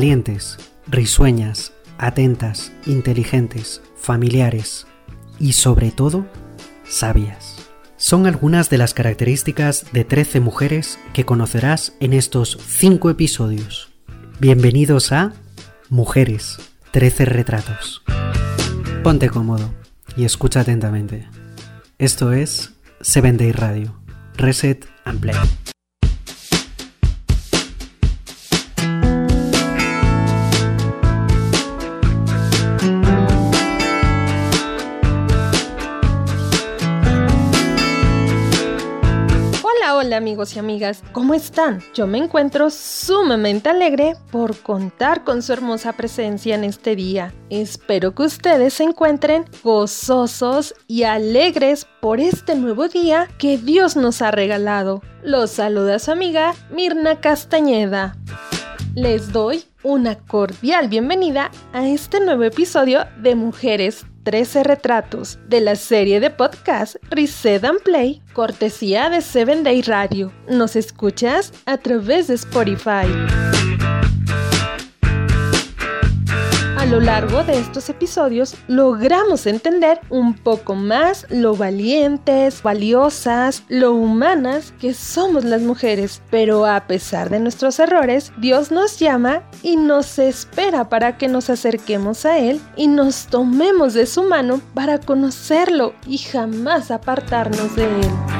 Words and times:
Valientes, 0.00 0.56
risueñas, 0.86 1.74
atentas, 1.98 2.72
inteligentes, 2.86 3.82
familiares 3.96 4.86
y 5.38 5.52
sobre 5.52 5.90
todo, 5.90 6.24
sabias. 6.88 7.68
Son 7.98 8.26
algunas 8.26 8.70
de 8.70 8.78
las 8.78 8.94
características 8.94 9.84
de 9.92 10.04
13 10.04 10.40
mujeres 10.40 10.98
que 11.12 11.26
conocerás 11.26 11.92
en 12.00 12.14
estos 12.14 12.56
5 12.66 13.10
episodios. 13.10 13.92
Bienvenidos 14.38 15.12
a 15.12 15.34
Mujeres, 15.90 16.56
13 16.92 17.26
retratos. 17.26 18.02
Ponte 19.04 19.28
cómodo 19.28 19.70
y 20.16 20.24
escucha 20.24 20.60
atentamente. 20.60 21.28
Esto 21.98 22.32
es 22.32 22.72
Seven 23.02 23.36
Day 23.36 23.52
Radio. 23.52 24.00
Reset 24.38 24.86
and 25.04 25.20
Play. 25.20 25.36
Amigos 40.20 40.54
y 40.54 40.58
amigas, 40.58 41.02
¿cómo 41.12 41.32
están? 41.32 41.82
Yo 41.94 42.06
me 42.06 42.18
encuentro 42.18 42.68
sumamente 42.68 43.70
alegre 43.70 44.16
por 44.30 44.54
contar 44.58 45.24
con 45.24 45.42
su 45.42 45.54
hermosa 45.54 45.94
presencia 45.94 46.54
en 46.54 46.64
este 46.64 46.94
día. 46.94 47.32
Espero 47.48 48.14
que 48.14 48.24
ustedes 48.24 48.74
se 48.74 48.82
encuentren 48.82 49.46
gozosos 49.64 50.74
y 50.86 51.04
alegres 51.04 51.86
por 52.02 52.20
este 52.20 52.54
nuevo 52.54 52.88
día 52.88 53.28
que 53.38 53.56
Dios 53.56 53.96
nos 53.96 54.20
ha 54.20 54.30
regalado. 54.30 55.02
Los 55.22 55.52
saluda 55.52 55.98
su 55.98 56.10
amiga 56.10 56.54
Mirna 56.70 57.20
Castañeda. 57.20 58.14
Les 58.94 59.32
doy 59.32 59.64
una 59.82 60.18
cordial 60.18 60.88
bienvenida 60.88 61.50
a 61.72 61.88
este 61.88 62.20
nuevo 62.20 62.42
episodio 62.42 63.06
de 63.22 63.36
Mujeres 63.36 64.04
13 64.22 64.64
retratos 64.64 65.38
de 65.48 65.60
la 65.60 65.76
serie 65.76 66.20
de 66.20 66.30
podcast 66.30 66.96
Reset 67.10 67.64
and 67.64 67.82
Play, 67.82 68.22
cortesía 68.32 69.08
de 69.08 69.22
7 69.22 69.62
Day 69.62 69.82
Radio. 69.82 70.32
Nos 70.48 70.76
escuchas 70.76 71.52
a 71.64 71.78
través 71.78 72.28
de 72.28 72.34
Spotify. 72.34 73.06
Lo 76.90 76.98
largo 76.98 77.44
de 77.44 77.56
estos 77.56 77.88
episodios 77.88 78.56
logramos 78.66 79.46
entender 79.46 80.00
un 80.10 80.34
poco 80.34 80.74
más 80.74 81.24
lo 81.30 81.54
valientes, 81.54 82.64
valiosas, 82.64 83.62
lo 83.68 83.94
humanas 83.94 84.74
que 84.80 84.92
somos 84.92 85.44
las 85.44 85.62
mujeres. 85.62 86.20
Pero 86.30 86.66
a 86.66 86.88
pesar 86.88 87.30
de 87.30 87.38
nuestros 87.38 87.78
errores, 87.78 88.32
Dios 88.38 88.72
nos 88.72 88.98
llama 88.98 89.44
y 89.62 89.76
nos 89.76 90.18
espera 90.18 90.88
para 90.88 91.16
que 91.16 91.28
nos 91.28 91.48
acerquemos 91.48 92.26
a 92.26 92.38
Él 92.38 92.60
y 92.74 92.88
nos 92.88 93.26
tomemos 93.26 93.94
de 93.94 94.06
su 94.06 94.24
mano 94.24 94.60
para 94.74 94.98
conocerlo 94.98 95.94
y 96.08 96.18
jamás 96.18 96.90
apartarnos 96.90 97.76
de 97.76 97.84
Él. 97.84 98.39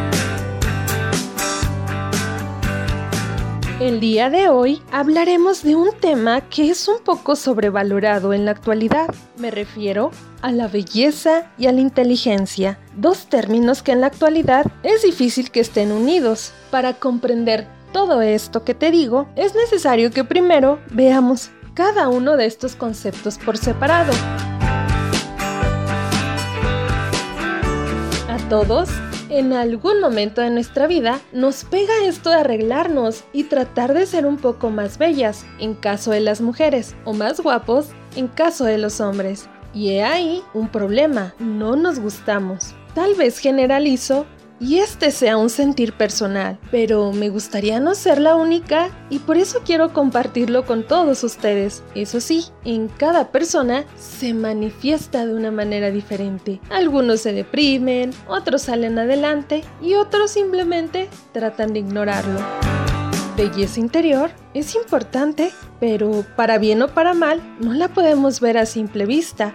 El 3.81 3.98
día 3.98 4.28
de 4.28 4.50
hoy 4.50 4.83
hablaremos 4.92 5.62
de 5.62 5.75
un 5.75 5.89
tema 5.98 6.42
que 6.42 6.70
es 6.70 6.86
un 6.86 6.98
poco 7.03 7.34
sobrevalorado 7.34 8.34
en 8.34 8.45
la 8.45 8.50
actualidad. 8.50 9.09
Me 9.39 9.50
refiero 9.50 10.11
a 10.42 10.53
la 10.53 10.69
belleza 10.69 11.50
y 11.56 11.67
a 11.67 11.73
la 11.73 11.81
inteligencia, 11.81 12.78
dos 12.95 13.25
términos 13.31 13.83
que 13.83 13.92
en 13.92 14.03
la 14.03 14.08
actualidad 14.08 14.67
es 14.83 15.01
difícil 15.03 15.51
que 15.51 15.61
estén 15.61 15.92
unidos. 15.92 16.53
Para 16.70 16.92
comprender 16.92 17.67
todo 17.91 18.20
esto 18.20 18.64
que 18.64 18.75
te 18.75 18.91
digo, 18.91 19.31
es 19.34 19.55
necesario 19.55 20.11
que 20.11 20.25
primero 20.25 20.79
veamos 20.91 21.48
cada 21.73 22.11
uno 22.11 22.36
de 22.36 22.45
estos 22.45 22.77
conceptos 22.77 23.39
por 23.39 23.57
separado. 23.57 24.12
A 28.29 28.36
todos 28.51 28.91
en 29.30 29.52
algún 29.52 30.01
momento 30.01 30.41
de 30.41 30.51
nuestra 30.51 30.86
vida 30.86 31.20
nos 31.33 31.64
pega 31.64 31.92
esto 32.05 32.30
de 32.30 32.36
arreglarnos 32.36 33.24
y 33.33 33.45
tratar 33.45 33.95
de 33.95 34.05
ser 34.05 34.27
un 34.27 34.36
poco 34.36 34.70
más 34.70 34.98
bellas 34.98 35.46
en 35.61 35.74
caso 35.74 36.11
de 36.11 36.20
las 36.20 36.41
mujeres 36.41 36.96
o 37.05 37.14
más 37.14 37.41
guapos 37.41 37.91
en 38.17 38.27
caso 38.27 38.64
de 38.64 38.79
los 38.79 39.01
hombres. 39.01 39.48
Y 39.73 39.91
he 39.91 40.02
ahí 40.02 40.42
un 40.52 40.68
problema, 40.68 41.35
no 41.39 41.77
nos 41.77 42.01
gustamos. 42.01 42.74
Tal 42.95 43.14
vez 43.14 43.39
generalizo, 43.39 44.27
y 44.61 44.79
este 44.79 45.11
sea 45.11 45.39
un 45.39 45.48
sentir 45.48 45.95
personal, 45.95 46.59
pero 46.71 47.13
me 47.13 47.31
gustaría 47.31 47.81
no 47.81 47.95
ser 47.95 48.21
la 48.21 48.37
única 48.37 48.91
y 49.09 49.19
por 49.19 49.39
eso 49.39 49.61
quiero 49.65 49.93
compartirlo 49.93 50.67
con 50.67 50.87
todos 50.87 51.25
ustedes. 51.25 51.83
Eso 51.95 52.21
sí, 52.21 52.45
en 52.65 52.89
cada 52.89 53.33
persona 53.33 53.85
se 53.98 54.35
manifiesta 54.35 55.27
de 55.27 55.35
una 55.35 55.51
manera 55.51 55.91
diferente. 55.91 56.61
Algunos 56.69 57.21
se 57.21 57.33
deprimen, 57.33 58.11
otros 58.29 58.63
salen 58.63 58.98
adelante 58.98 59.65
y 59.81 59.95
otros 59.95 60.31
simplemente 60.31 61.09
tratan 61.33 61.73
de 61.73 61.81
ignorarlo. 61.81 62.41
Belleza 63.37 63.81
interior 63.81 64.31
es 64.53 64.75
importante, 64.75 65.51
pero 65.79 66.27
para 66.37 66.59
bien 66.59 66.83
o 66.83 66.89
para 66.89 67.15
mal 67.15 67.41
no 67.61 67.73
la 67.73 67.89
podemos 67.89 68.41
ver 68.41 68.59
a 68.59 68.67
simple 68.67 69.07
vista 69.07 69.55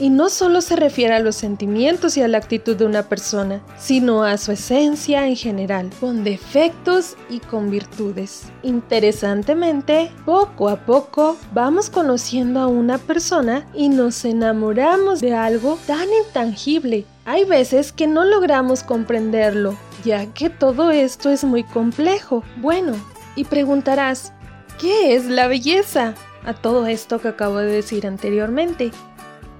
y 0.00 0.08
no 0.08 0.30
solo 0.30 0.62
se 0.62 0.76
refiere 0.76 1.14
a 1.14 1.20
los 1.20 1.36
sentimientos 1.36 2.16
y 2.16 2.22
a 2.22 2.28
la 2.28 2.38
actitud 2.38 2.74
de 2.74 2.86
una 2.86 3.02
persona, 3.02 3.60
sino 3.78 4.24
a 4.24 4.38
su 4.38 4.52
esencia 4.52 5.28
en 5.28 5.36
general, 5.36 5.90
con 6.00 6.24
defectos 6.24 7.16
y 7.28 7.38
con 7.40 7.70
virtudes. 7.70 8.44
Interesantemente, 8.62 10.10
poco 10.24 10.70
a 10.70 10.76
poco 10.86 11.36
vamos 11.52 11.90
conociendo 11.90 12.60
a 12.60 12.66
una 12.66 12.96
persona 12.96 13.66
y 13.74 13.90
nos 13.90 14.24
enamoramos 14.24 15.20
de 15.20 15.34
algo 15.34 15.78
tan 15.86 16.08
intangible. 16.26 17.04
Hay 17.26 17.44
veces 17.44 17.92
que 17.92 18.06
no 18.06 18.24
logramos 18.24 18.82
comprenderlo, 18.82 19.76
ya 20.02 20.26
que 20.32 20.48
todo 20.48 20.90
esto 20.90 21.28
es 21.28 21.44
muy 21.44 21.62
complejo. 21.62 22.42
Bueno, 22.56 22.94
y 23.36 23.44
preguntarás, 23.44 24.32
¿qué 24.80 25.14
es 25.14 25.26
la 25.26 25.46
belleza? 25.46 26.14
A 26.46 26.54
todo 26.54 26.86
esto 26.86 27.20
que 27.20 27.28
acabo 27.28 27.58
de 27.58 27.70
decir 27.70 28.06
anteriormente. 28.06 28.92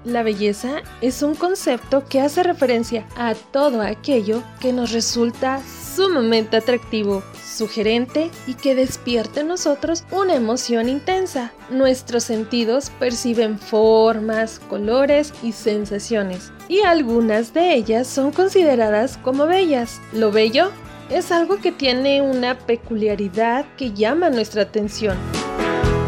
La 0.03 0.23
belleza 0.23 0.81
es 1.01 1.21
un 1.21 1.35
concepto 1.35 2.03
que 2.09 2.21
hace 2.21 2.41
referencia 2.41 3.05
a 3.15 3.35
todo 3.35 3.81
aquello 3.81 4.41
que 4.59 4.73
nos 4.73 4.91
resulta 4.91 5.61
sumamente 5.95 6.57
atractivo, 6.57 7.21
sugerente 7.45 8.31
y 8.47 8.55
que 8.55 8.73
despierta 8.73 9.41
en 9.41 9.49
nosotros 9.49 10.03
una 10.11 10.33
emoción 10.33 10.89
intensa. 10.89 11.51
Nuestros 11.69 12.23
sentidos 12.23 12.89
perciben 12.97 13.59
formas, 13.59 14.59
colores 14.69 15.33
y 15.43 15.51
sensaciones, 15.51 16.51
y 16.67 16.79
algunas 16.79 17.53
de 17.53 17.75
ellas 17.75 18.07
son 18.07 18.31
consideradas 18.31 19.17
como 19.17 19.45
bellas. 19.45 20.01
Lo 20.13 20.31
bello 20.31 20.71
es 21.11 21.31
algo 21.31 21.57
que 21.57 21.71
tiene 21.71 22.23
una 22.23 22.57
peculiaridad 22.57 23.65
que 23.77 23.91
llama 23.91 24.31
nuestra 24.31 24.63
atención. 24.63 25.17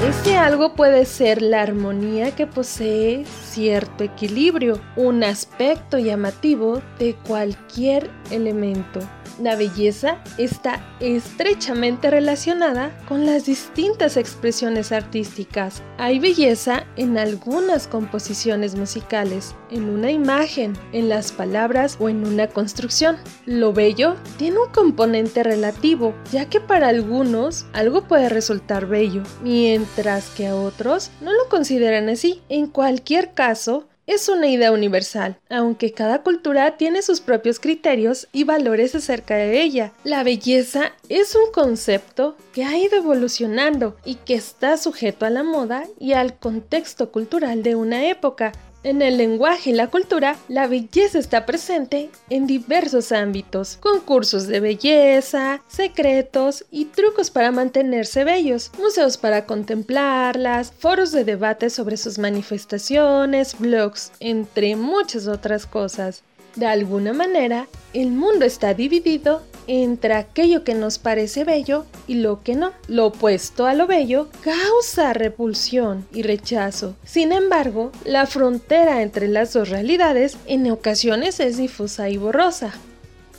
Ese 0.04 0.36
algo 0.36 0.76
puede 0.76 1.06
ser 1.06 1.42
la 1.42 1.62
armonía 1.62 2.36
que 2.36 2.46
posee 2.46 3.24
cierto 3.24 4.04
equilibrio, 4.04 4.82
un 4.98 5.24
aspecto 5.24 5.98
llamativo 5.98 6.82
de 7.00 7.16
cualquier 7.26 8.10
elemento. 8.30 9.00
La 9.42 9.56
belleza 9.56 10.22
está 10.38 10.86
estrechamente 11.00 12.12
relacionada 12.12 12.96
con 13.08 13.26
las 13.26 13.46
distintas 13.46 14.16
expresiones 14.16 14.92
artísticas. 14.92 15.82
Hay 15.98 16.20
belleza 16.20 16.86
en 16.98 17.18
algunas 17.18 17.88
composiciones 17.88 18.76
musicales, 18.76 19.56
en 19.72 19.90
una 19.90 20.12
imagen, 20.12 20.78
en 20.92 21.10
las 21.10 21.32
palabras 21.32 21.98
o 22.00 22.10
en 22.10 22.28
una 22.28 22.48
construcción. 22.48 23.18
Lo 23.46 23.74
bello 23.74 24.16
tiene 24.38 24.60
un 24.60 24.70
componente 24.72 25.42
relativo, 25.44 26.14
ya 26.32 26.48
que 26.50 26.60
para 26.60 26.90
algunos 26.90 27.66
algo 27.74 28.08
puede 28.08 28.30
resultar 28.30 28.86
bello, 28.86 29.24
mientras 29.42 30.30
que 30.30 30.48
a 30.48 30.56
otros 30.56 31.10
no 31.22 31.32
lo 31.34 31.50
consideran 31.50 32.10
así. 32.10 32.42
En 32.50 32.68
cualquier 32.68 33.34
caso, 33.34 33.88
es 34.06 34.28
una 34.28 34.48
idea 34.48 34.72
universal, 34.72 35.38
aunque 35.50 35.94
cada 35.94 36.24
cultura 36.24 36.78
tiene 36.78 37.02
sus 37.02 37.22
propios 37.22 37.60
criterios 37.60 38.28
y 38.34 38.44
valores 38.44 38.96
acerca 38.96 39.36
de 39.36 39.62
ella. 39.62 39.94
La 40.04 40.24
belleza 40.24 40.92
es 41.10 41.36
un 41.36 41.52
concepto 41.52 42.36
que 42.54 42.66
ha 42.66 42.78
ido 42.78 42.98
evolucionando 42.98 43.96
y 44.04 44.16
que 44.16 44.36
está 44.36 44.78
sujeto 44.78 45.26
a 45.26 45.30
la 45.30 45.44
moda 45.44 45.86
y 46.00 46.14
al 46.14 46.38
contexto 46.38 47.12
cultural 47.12 47.64
de 47.64 47.76
una 47.76 48.08
época, 48.08 48.52
en 48.84 49.02
el 49.02 49.18
lenguaje 49.18 49.72
y 49.72 49.74
la 49.74 49.88
cultura, 49.88 50.36
la 50.48 50.68
belleza 50.68 51.20
está 51.20 51.46
presente 51.46 52.10
en 52.30 52.48
diversos 52.48 53.12
ámbitos, 53.12 53.78
concursos 53.78 54.48
de 54.48 54.60
belleza, 54.60 55.62
secretos 55.68 56.66
y 56.72 56.86
trucos 56.86 57.32
para 57.32 57.52
mantenerse 57.52 58.24
bellos, 58.24 58.72
museos 58.78 59.18
para 59.18 59.46
contemplarlas, 59.46 60.72
foros 60.72 61.12
de 61.12 61.24
debate 61.24 61.70
sobre 61.70 61.98
sus 61.98 62.20
manifestaciones, 62.20 63.58
blogs, 63.58 64.12
entre 64.20 64.76
muchas 64.76 65.28
otras 65.28 65.66
cosas. 65.66 66.24
De 66.56 66.68
alguna 66.68 67.14
manera, 67.14 67.68
el 67.94 68.12
mundo 68.12 68.46
está 68.46 68.74
dividido 68.74 69.42
entre 69.68 70.14
aquello 70.14 70.64
que 70.64 70.76
nos 70.76 71.00
parece 71.00 71.44
bello 71.44 71.86
y 72.08 72.16
lo 72.16 72.44
que 72.44 72.56
no. 72.56 72.74
Lo 72.88 73.08
opuesto 73.08 73.66
a 73.66 73.74
lo 73.74 73.88
bello 73.88 74.30
causa 74.42 75.14
repulsión 75.14 76.06
y 76.14 76.22
rechazo. 76.22 76.96
Sin 77.04 77.32
embargo, 77.32 77.92
la 78.06 78.26
frontera 78.28 79.02
entre 79.02 79.28
las 79.28 79.54
dos 79.54 79.70
realidades 79.70 80.38
en 80.46 80.70
ocasiones 80.70 81.40
es 81.40 81.58
difusa 81.58 82.10
y 82.10 82.18
borrosa. 82.18 82.74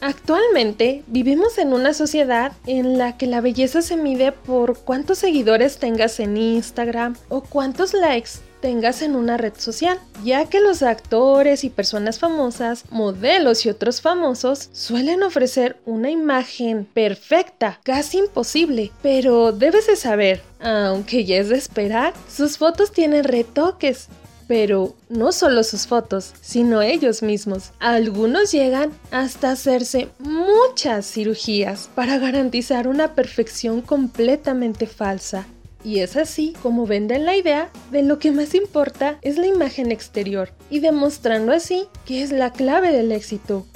Actualmente 0.00 1.02
vivimos 1.06 1.56
en 1.56 1.72
una 1.72 1.94
sociedad 1.94 2.52
en 2.66 2.98
la 2.98 3.16
que 3.16 3.26
la 3.26 3.40
belleza 3.40 3.80
se 3.80 3.96
mide 3.96 4.32
por 4.32 4.78
cuántos 4.78 5.18
seguidores 5.18 5.78
tengas 5.78 6.20
en 6.20 6.36
Instagram 6.36 7.16
o 7.28 7.42
cuántos 7.42 7.94
likes 7.94 8.32
tengas 8.64 9.02
en 9.02 9.14
una 9.14 9.36
red 9.36 9.52
social, 9.58 9.98
ya 10.24 10.46
que 10.46 10.58
los 10.58 10.82
actores 10.82 11.64
y 11.64 11.68
personas 11.68 12.18
famosas, 12.18 12.84
modelos 12.88 13.66
y 13.66 13.68
otros 13.68 14.00
famosos 14.00 14.70
suelen 14.72 15.22
ofrecer 15.22 15.76
una 15.84 16.10
imagen 16.10 16.86
perfecta, 16.86 17.78
casi 17.82 18.20
imposible, 18.20 18.90
pero 19.02 19.52
debes 19.52 19.86
de 19.86 19.96
saber, 19.96 20.40
aunque 20.60 21.26
ya 21.26 21.36
es 21.36 21.50
de 21.50 21.58
esperar, 21.58 22.14
sus 22.34 22.56
fotos 22.56 22.90
tienen 22.90 23.24
retoques, 23.24 24.08
pero 24.48 24.94
no 25.10 25.32
solo 25.32 25.62
sus 25.62 25.86
fotos, 25.86 26.32
sino 26.40 26.80
ellos 26.80 27.22
mismos. 27.22 27.72
Algunos 27.80 28.50
llegan 28.50 28.92
hasta 29.10 29.50
hacerse 29.50 30.08
muchas 30.18 31.04
cirugías 31.04 31.90
para 31.94 32.16
garantizar 32.16 32.88
una 32.88 33.14
perfección 33.14 33.82
completamente 33.82 34.86
falsa. 34.86 35.46
Y 35.84 36.00
es 36.00 36.16
así 36.16 36.54
como 36.62 36.86
venden 36.86 37.26
la 37.26 37.36
idea 37.36 37.70
de 37.90 38.02
lo 38.02 38.18
que 38.18 38.32
más 38.32 38.54
importa 38.54 39.18
es 39.20 39.36
la 39.36 39.46
imagen 39.46 39.92
exterior 39.92 40.50
y 40.70 40.80
demostrando 40.80 41.52
así 41.52 41.86
que 42.06 42.22
es 42.22 42.32
la 42.32 42.52
clave 42.52 42.90
del 42.90 43.12
éxito. 43.12 43.66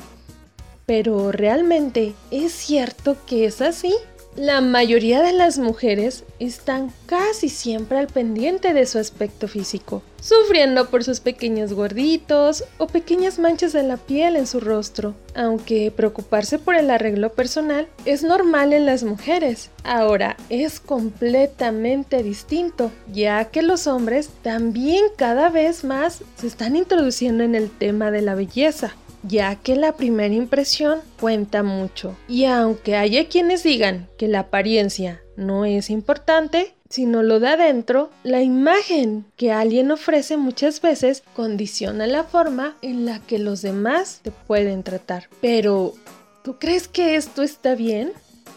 Pero 0.87 1.33
realmente, 1.33 2.15
¿es 2.31 2.53
cierto 2.53 3.17
que 3.27 3.45
es 3.45 3.61
así? 3.61 3.95
La 4.37 4.63
mayoría 4.63 5.21
de 5.21 5.33
las 5.33 5.59
mujeres 5.59 6.25
están 6.39 6.93
casi 7.07 7.51
siempre 7.51 7.99
al 7.99 8.07
pendiente 8.07 8.73
de 8.73 8.87
su 8.87 8.99
aspecto 8.99 9.49
físico, 9.49 10.03
sufriendo 10.21 10.89
por 10.89 11.05
sus 11.05 11.21
pequeños 11.21 11.73
gorditos 11.73 12.65
o 12.79 12.87
pequeñas 12.87 13.39
manchas 13.39 13.73
de 13.73 13.83
la 13.83 13.97
piel 13.97 14.37
en 14.37 14.47
su 14.47 14.61
rostro, 14.61 15.15
aunque 15.35 15.93
preocuparse 15.95 16.59
por 16.59 16.75
el 16.75 16.91
arreglo 16.91 17.33
personal 17.33 17.89
es 18.05 18.23
normal 18.23 18.73
en 18.73 18.87
las 18.87 19.05
mujeres. 19.05 19.71
Ahora 19.85 20.37
es 20.49 20.81
completamente 20.81 22.23
distinto, 22.23 22.91
ya 23.13 23.45
que 23.47 23.63
los 23.63 23.87
hombres 23.87 24.31
también 24.43 25.05
cada 25.17 25.49
vez 25.49 25.85
más 25.85 26.23
se 26.37 26.47
están 26.47 26.77
introduciendo 26.77 27.45
en 27.45 27.55
el 27.55 27.71
tema 27.71 28.11
de 28.11 28.23
la 28.23 28.35
belleza 28.35 28.95
ya 29.23 29.57
que 29.57 29.77
la 29.77 29.97
primera 29.97 30.35
impresión 30.35 31.01
cuenta 31.21 31.63
mucho. 31.63 32.17
Y 32.29 32.45
aunque 32.45 32.97
haya 32.97 33.29
quienes 33.29 33.63
digan 33.63 34.09
que 34.17 34.29
la 34.29 34.41
apariencia 34.41 35.21
no 35.37 35.65
es 35.65 35.91
importante, 35.91 36.75
sino 36.89 37.23
lo 37.23 37.41
de 37.41 37.49
adentro, 37.49 38.11
la 38.23 38.43
imagen 38.43 39.25
que 39.37 39.53
alguien 39.53 39.91
ofrece 39.91 40.37
muchas 40.37 40.81
veces 40.81 41.23
condiciona 41.35 42.07
la 42.07 42.25
forma 42.25 42.77
en 42.83 43.05
la 43.05 43.21
que 43.21 43.39
los 43.39 43.63
demás 43.63 44.21
te 44.23 44.31
pueden 44.31 44.83
tratar. 44.83 45.29
Pero, 45.41 45.95
¿tú 46.43 46.59
crees 46.59 46.89
que 46.89 47.17
esto 47.17 47.43
está 47.43 47.75
bien? 47.75 48.13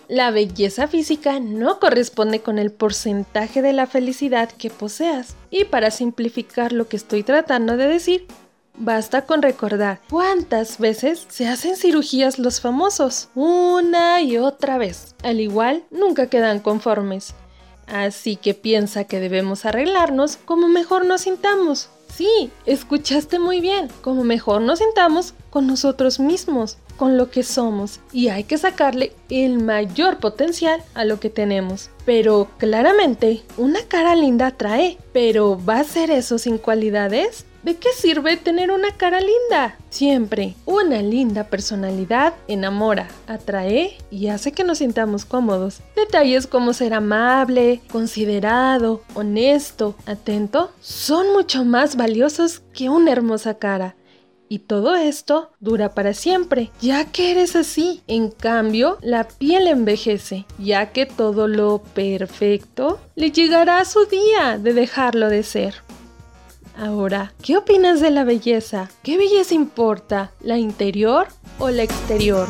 La 0.07 0.31
belleza 0.31 0.87
física 0.87 1.39
no 1.39 1.79
corresponde 1.79 2.41
con 2.41 2.59
el 2.59 2.71
porcentaje 2.71 3.61
de 3.61 3.71
la 3.71 3.87
felicidad 3.87 4.49
que 4.51 4.69
poseas. 4.69 5.35
Y 5.49 5.65
para 5.65 5.89
simplificar 5.89 6.73
lo 6.73 6.89
que 6.89 6.97
estoy 6.97 7.23
tratando 7.23 7.77
de 7.77 7.87
decir, 7.87 8.27
Basta 8.77 9.25
con 9.25 9.41
recordar 9.41 9.99
cuántas 10.09 10.79
veces 10.79 11.27
se 11.29 11.47
hacen 11.47 11.75
cirugías 11.75 12.39
los 12.39 12.61
famosos, 12.61 13.27
una 13.35 14.21
y 14.21 14.37
otra 14.37 14.77
vez. 14.77 15.13
Al 15.23 15.39
igual, 15.39 15.83
nunca 15.91 16.27
quedan 16.27 16.59
conformes. 16.61 17.35
Así 17.91 18.37
que 18.37 18.53
piensa 18.53 19.03
que 19.03 19.19
debemos 19.19 19.65
arreglarnos 19.65 20.37
como 20.37 20.69
mejor 20.69 21.05
nos 21.05 21.21
sintamos. 21.21 21.89
Sí, 22.07 22.49
escuchaste 22.65 23.37
muy 23.37 23.59
bien, 23.59 23.89
como 24.01 24.23
mejor 24.23 24.61
nos 24.61 24.79
sintamos 24.79 25.33
con 25.49 25.67
nosotros 25.67 26.19
mismos, 26.19 26.77
con 26.97 27.17
lo 27.17 27.29
que 27.29 27.43
somos, 27.43 27.99
y 28.13 28.29
hay 28.29 28.43
que 28.45 28.57
sacarle 28.57 29.13
el 29.29 29.59
mayor 29.59 30.19
potencial 30.19 30.81
a 30.93 31.03
lo 31.03 31.19
que 31.19 31.29
tenemos. 31.29 31.89
Pero 32.05 32.49
claramente, 32.57 33.43
una 33.57 33.81
cara 33.87 34.15
linda 34.15 34.47
atrae, 34.47 34.97
pero 35.13 35.59
¿va 35.63 35.79
a 35.79 35.83
ser 35.83 36.11
eso 36.11 36.37
sin 36.37 36.57
cualidades? 36.57 37.45
¿De 37.63 37.75
qué 37.75 37.89
sirve 37.95 38.37
tener 38.37 38.71
una 38.71 38.97
cara 38.97 39.19
linda? 39.19 39.77
Siempre, 39.91 40.55
una 40.65 41.03
linda 41.03 41.43
personalidad 41.43 42.33
enamora, 42.47 43.07
atrae 43.27 43.97
y 44.09 44.27
hace 44.27 44.51
que 44.51 44.63
nos 44.63 44.79
sintamos 44.79 45.25
cómodos. 45.25 45.79
Detalles 45.95 46.47
como 46.47 46.73
ser 46.73 46.95
amable, 46.95 47.81
considerado, 47.91 49.03
honesto, 49.13 49.95
atento, 50.07 50.71
son 50.81 51.33
mucho 51.33 51.63
más 51.63 51.95
valiosos 51.95 52.63
que 52.73 52.89
una 52.89 53.11
hermosa 53.11 53.53
cara. 53.59 53.95
Y 54.49 54.59
todo 54.59 54.95
esto 54.95 55.51
dura 55.59 55.93
para 55.93 56.13
siempre, 56.13 56.71
ya 56.81 57.05
que 57.05 57.31
eres 57.31 57.55
así. 57.55 58.01
En 58.07 58.31
cambio, 58.31 58.97
la 59.01 59.25
piel 59.25 59.67
envejece, 59.67 60.45
ya 60.57 60.87
que 60.87 61.05
todo 61.05 61.47
lo 61.47 61.83
perfecto 61.93 62.99
le 63.15 63.31
llegará 63.31 63.79
a 63.79 63.85
su 63.85 64.07
día 64.07 64.57
de 64.57 64.73
dejarlo 64.73 65.29
de 65.29 65.43
ser. 65.43 65.75
Ahora, 66.77 67.33
¿qué 67.43 67.57
opinas 67.57 67.99
de 67.99 68.11
la 68.11 68.23
belleza? 68.23 68.89
¿Qué 69.03 69.17
belleza 69.17 69.53
importa? 69.53 70.31
¿La 70.39 70.57
interior 70.57 71.27
o 71.59 71.69
la 71.69 71.83
exterior? 71.83 72.47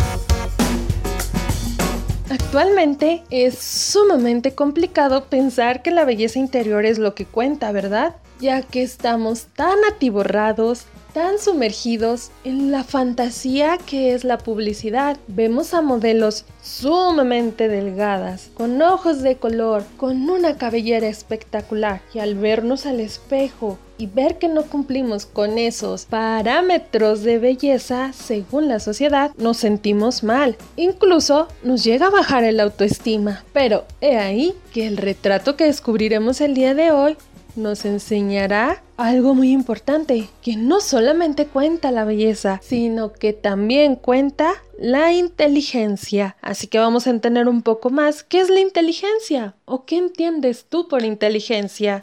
Actualmente 2.30 3.24
es 3.30 3.58
sumamente 3.58 4.54
complicado 4.54 5.26
pensar 5.26 5.82
que 5.82 5.92
la 5.92 6.06
belleza 6.06 6.40
interior 6.40 6.86
es 6.86 6.98
lo 6.98 7.16
que 7.16 7.26
cuenta, 7.26 7.72
¿verdad? 7.72 8.16
Ya 8.40 8.62
que 8.62 8.84
estamos 8.84 9.48
tan 9.56 9.78
atiborrados 9.90 10.86
tan 11.14 11.40
sumergidos 11.40 12.32
en 12.44 12.72
la 12.72 12.84
fantasía 12.84 13.78
que 13.78 14.14
es 14.14 14.24
la 14.24 14.38
publicidad. 14.38 15.18
Vemos 15.28 15.74
a 15.74 15.82
modelos 15.82 16.46
sumamente 16.64 17.68
delgadas, 17.68 18.50
con 18.54 18.82
ojos 18.82 19.22
de 19.22 19.36
color, 19.36 19.84
con 19.98 20.30
una 20.30 20.58
cabellera 20.58 21.08
espectacular 21.08 22.02
y 22.14 22.20
al 22.20 22.36
vernos 22.36 22.86
al 22.86 23.00
espejo 23.00 23.78
y 23.98 24.08
ver 24.08 24.40
que 24.40 24.48
no 24.48 24.64
cumplimos 24.64 25.28
con 25.28 25.60
esos 25.60 26.06
parámetros 26.06 27.22
de 27.22 27.38
belleza 27.38 28.14
según 28.14 28.68
la 28.68 28.80
sociedad, 28.80 29.32
nos 29.38 29.58
sentimos 29.58 30.24
mal. 30.24 30.58
Incluso 30.76 31.48
nos 31.62 31.84
llega 31.84 32.08
a 32.08 32.12
bajar 32.12 32.44
el 32.44 32.60
autoestima. 32.60 33.44
Pero 33.54 33.86
he 34.02 34.18
ahí 34.18 34.56
que 34.74 34.88
el 34.88 34.98
retrato 34.98 35.56
que 35.56 35.66
descubriremos 35.66 36.42
el 36.42 36.56
día 36.56 36.74
de 36.74 36.92
hoy 36.92 37.16
nos 37.56 37.86
enseñará 37.86 38.82
algo 39.08 39.34
muy 39.34 39.52
importante, 39.52 40.30
que 40.42 40.56
no 40.56 40.82
solamente 40.82 41.48
cuenta 41.48 41.92
la 41.92 42.06
belleza, 42.06 42.60
sino 42.64 43.14
que 43.14 43.34
también 43.34 43.96
cuenta 43.96 44.54
la 44.80 45.14
inteligencia. 45.14 46.36
Así 46.42 46.68
que 46.68 46.80
vamos 46.80 47.08
a 47.08 47.12
entender 47.12 47.48
un 47.48 47.62
poco 47.62 47.90
más 47.90 48.24
qué 48.24 48.40
es 48.40 48.50
la 48.50 48.60
inteligencia 48.60 49.56
o 49.66 49.86
qué 49.86 49.98
entiendes 49.98 50.66
tú 50.70 50.88
por 50.88 51.04
inteligencia. 51.04 52.00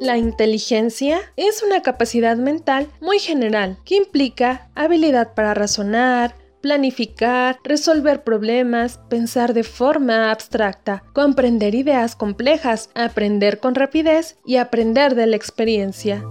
La 0.00 0.16
inteligencia 0.16 1.20
es 1.36 1.62
una 1.62 1.82
capacidad 1.82 2.38
mental 2.38 2.88
muy 3.02 3.18
general 3.18 3.76
que 3.84 3.96
implica 3.96 4.70
habilidad 4.74 5.34
para 5.34 5.52
razonar, 5.52 6.34
planificar, 6.60 7.58
resolver 7.64 8.22
problemas, 8.22 9.00
pensar 9.08 9.54
de 9.54 9.64
forma 9.64 10.30
abstracta, 10.30 11.02
comprender 11.12 11.74
ideas 11.74 12.16
complejas, 12.16 12.90
aprender 12.94 13.58
con 13.58 13.74
rapidez 13.74 14.36
y 14.44 14.56
aprender 14.56 15.14
de 15.14 15.26
la 15.26 15.36
experiencia. 15.36 16.24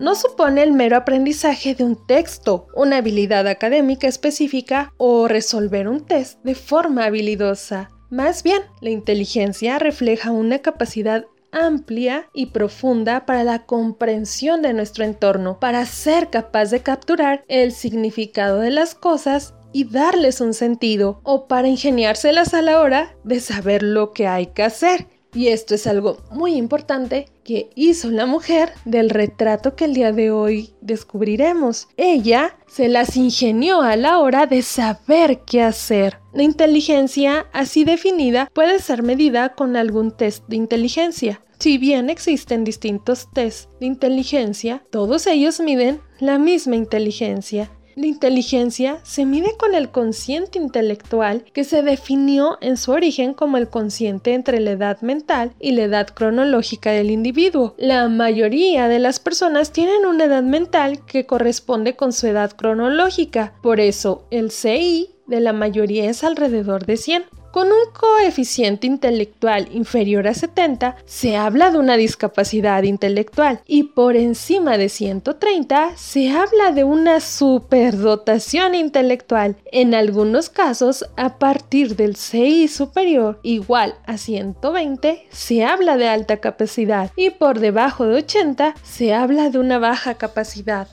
No 0.00 0.14
supone 0.14 0.62
el 0.62 0.72
mero 0.72 0.96
aprendizaje 0.96 1.74
de 1.74 1.84
un 1.84 2.06
texto, 2.06 2.66
una 2.74 2.96
habilidad 2.96 3.46
académica 3.46 4.08
específica 4.08 4.94
o 4.96 5.28
resolver 5.28 5.88
un 5.88 6.06
test 6.06 6.42
de 6.42 6.54
forma 6.54 7.04
habilidosa. 7.04 7.90
Más 8.08 8.42
bien, 8.42 8.62
la 8.80 8.90
inteligencia 8.90 9.78
refleja 9.78 10.30
una 10.30 10.60
capacidad 10.60 11.26
amplia 11.52 12.28
y 12.32 12.46
profunda 12.46 13.26
para 13.26 13.44
la 13.44 13.66
comprensión 13.66 14.62
de 14.62 14.72
nuestro 14.72 15.04
entorno, 15.04 15.58
para 15.60 15.84
ser 15.84 16.30
capaz 16.30 16.70
de 16.70 16.80
capturar 16.80 17.44
el 17.48 17.72
significado 17.72 18.60
de 18.60 18.70
las 18.70 18.94
cosas 18.94 19.54
y 19.72 19.84
darles 19.84 20.40
un 20.40 20.54
sentido 20.54 21.20
o 21.22 21.46
para 21.46 21.68
ingeniárselas 21.68 22.54
a 22.54 22.62
la 22.62 22.80
hora 22.80 23.16
de 23.24 23.40
saber 23.40 23.82
lo 23.82 24.12
que 24.12 24.26
hay 24.26 24.46
que 24.48 24.62
hacer. 24.62 25.06
Y 25.32 25.48
esto 25.48 25.76
es 25.76 25.86
algo 25.86 26.18
muy 26.32 26.54
importante 26.54 27.26
que 27.44 27.70
hizo 27.76 28.10
la 28.10 28.26
mujer 28.26 28.72
del 28.84 29.10
retrato 29.10 29.76
que 29.76 29.84
el 29.84 29.94
día 29.94 30.10
de 30.10 30.32
hoy 30.32 30.74
descubriremos. 30.80 31.86
Ella 31.96 32.58
se 32.66 32.88
las 32.88 33.16
ingenió 33.16 33.80
a 33.80 33.94
la 33.94 34.18
hora 34.18 34.46
de 34.46 34.62
saber 34.62 35.42
qué 35.46 35.62
hacer. 35.62 36.18
La 36.32 36.42
inteligencia 36.42 37.46
así 37.52 37.84
definida 37.84 38.50
puede 38.52 38.80
ser 38.80 39.04
medida 39.04 39.54
con 39.54 39.76
algún 39.76 40.10
test 40.10 40.44
de 40.48 40.56
inteligencia. 40.56 41.40
Si 41.60 41.78
bien 41.78 42.10
existen 42.10 42.64
distintos 42.64 43.28
tests 43.32 43.68
de 43.78 43.86
inteligencia, 43.86 44.82
todos 44.90 45.26
ellos 45.26 45.60
miden 45.60 46.00
la 46.18 46.38
misma 46.38 46.74
inteligencia 46.74 47.70
La 48.00 48.06
inteligencia 48.06 48.98
se 49.02 49.26
mide 49.26 49.58
con 49.58 49.74
el 49.74 49.90
consciente 49.90 50.58
intelectual 50.58 51.44
que 51.52 51.64
se 51.64 51.82
definió 51.82 52.56
en 52.62 52.78
su 52.78 52.92
origen 52.92 53.34
como 53.34 53.58
el 53.58 53.68
consciente 53.68 54.32
entre 54.32 54.58
la 54.60 54.70
edad 54.70 55.02
mental 55.02 55.52
y 55.60 55.72
la 55.72 55.82
edad 55.82 56.06
cronológica 56.06 56.92
del 56.92 57.10
individuo. 57.10 57.74
La 57.76 58.08
mayoría 58.08 58.88
de 58.88 59.00
las 59.00 59.20
personas 59.20 59.70
tienen 59.72 60.06
una 60.06 60.24
edad 60.24 60.42
mental 60.42 61.04
que 61.04 61.26
corresponde 61.26 61.94
con 61.94 62.14
su 62.14 62.26
edad 62.26 62.52
cronológica, 62.52 63.52
por 63.60 63.80
eso 63.80 64.24
el 64.30 64.50
CI 64.50 65.10
de 65.26 65.40
la 65.40 65.52
mayoría 65.52 66.08
es 66.08 66.24
alrededor 66.24 66.86
de 66.86 66.96
100. 66.96 67.24
Con 67.50 67.66
un 67.66 67.90
coeficiente 67.92 68.86
intelectual 68.86 69.68
inferior 69.72 70.28
a 70.28 70.34
70, 70.34 70.96
se 71.04 71.36
habla 71.36 71.70
de 71.70 71.78
una 71.78 71.96
discapacidad 71.96 72.84
intelectual 72.84 73.60
y 73.66 73.84
por 73.84 74.14
encima 74.16 74.78
de 74.78 74.88
130 74.88 75.96
se 75.96 76.30
habla 76.30 76.70
de 76.70 76.84
una 76.84 77.18
superdotación 77.18 78.76
intelectual. 78.76 79.56
En 79.72 79.94
algunos 79.94 80.48
casos, 80.48 81.04
a 81.16 81.38
partir 81.38 81.96
del 81.96 82.14
CI 82.14 82.68
superior 82.68 83.40
igual 83.42 83.96
a 84.06 84.16
120, 84.16 85.26
se 85.30 85.64
habla 85.64 85.96
de 85.96 86.06
alta 86.06 86.36
capacidad 86.36 87.10
y 87.16 87.30
por 87.30 87.58
debajo 87.58 88.06
de 88.06 88.18
80 88.18 88.74
se 88.84 89.12
habla 89.12 89.50
de 89.50 89.58
una 89.58 89.80
baja 89.80 90.14
capacidad. 90.14 90.86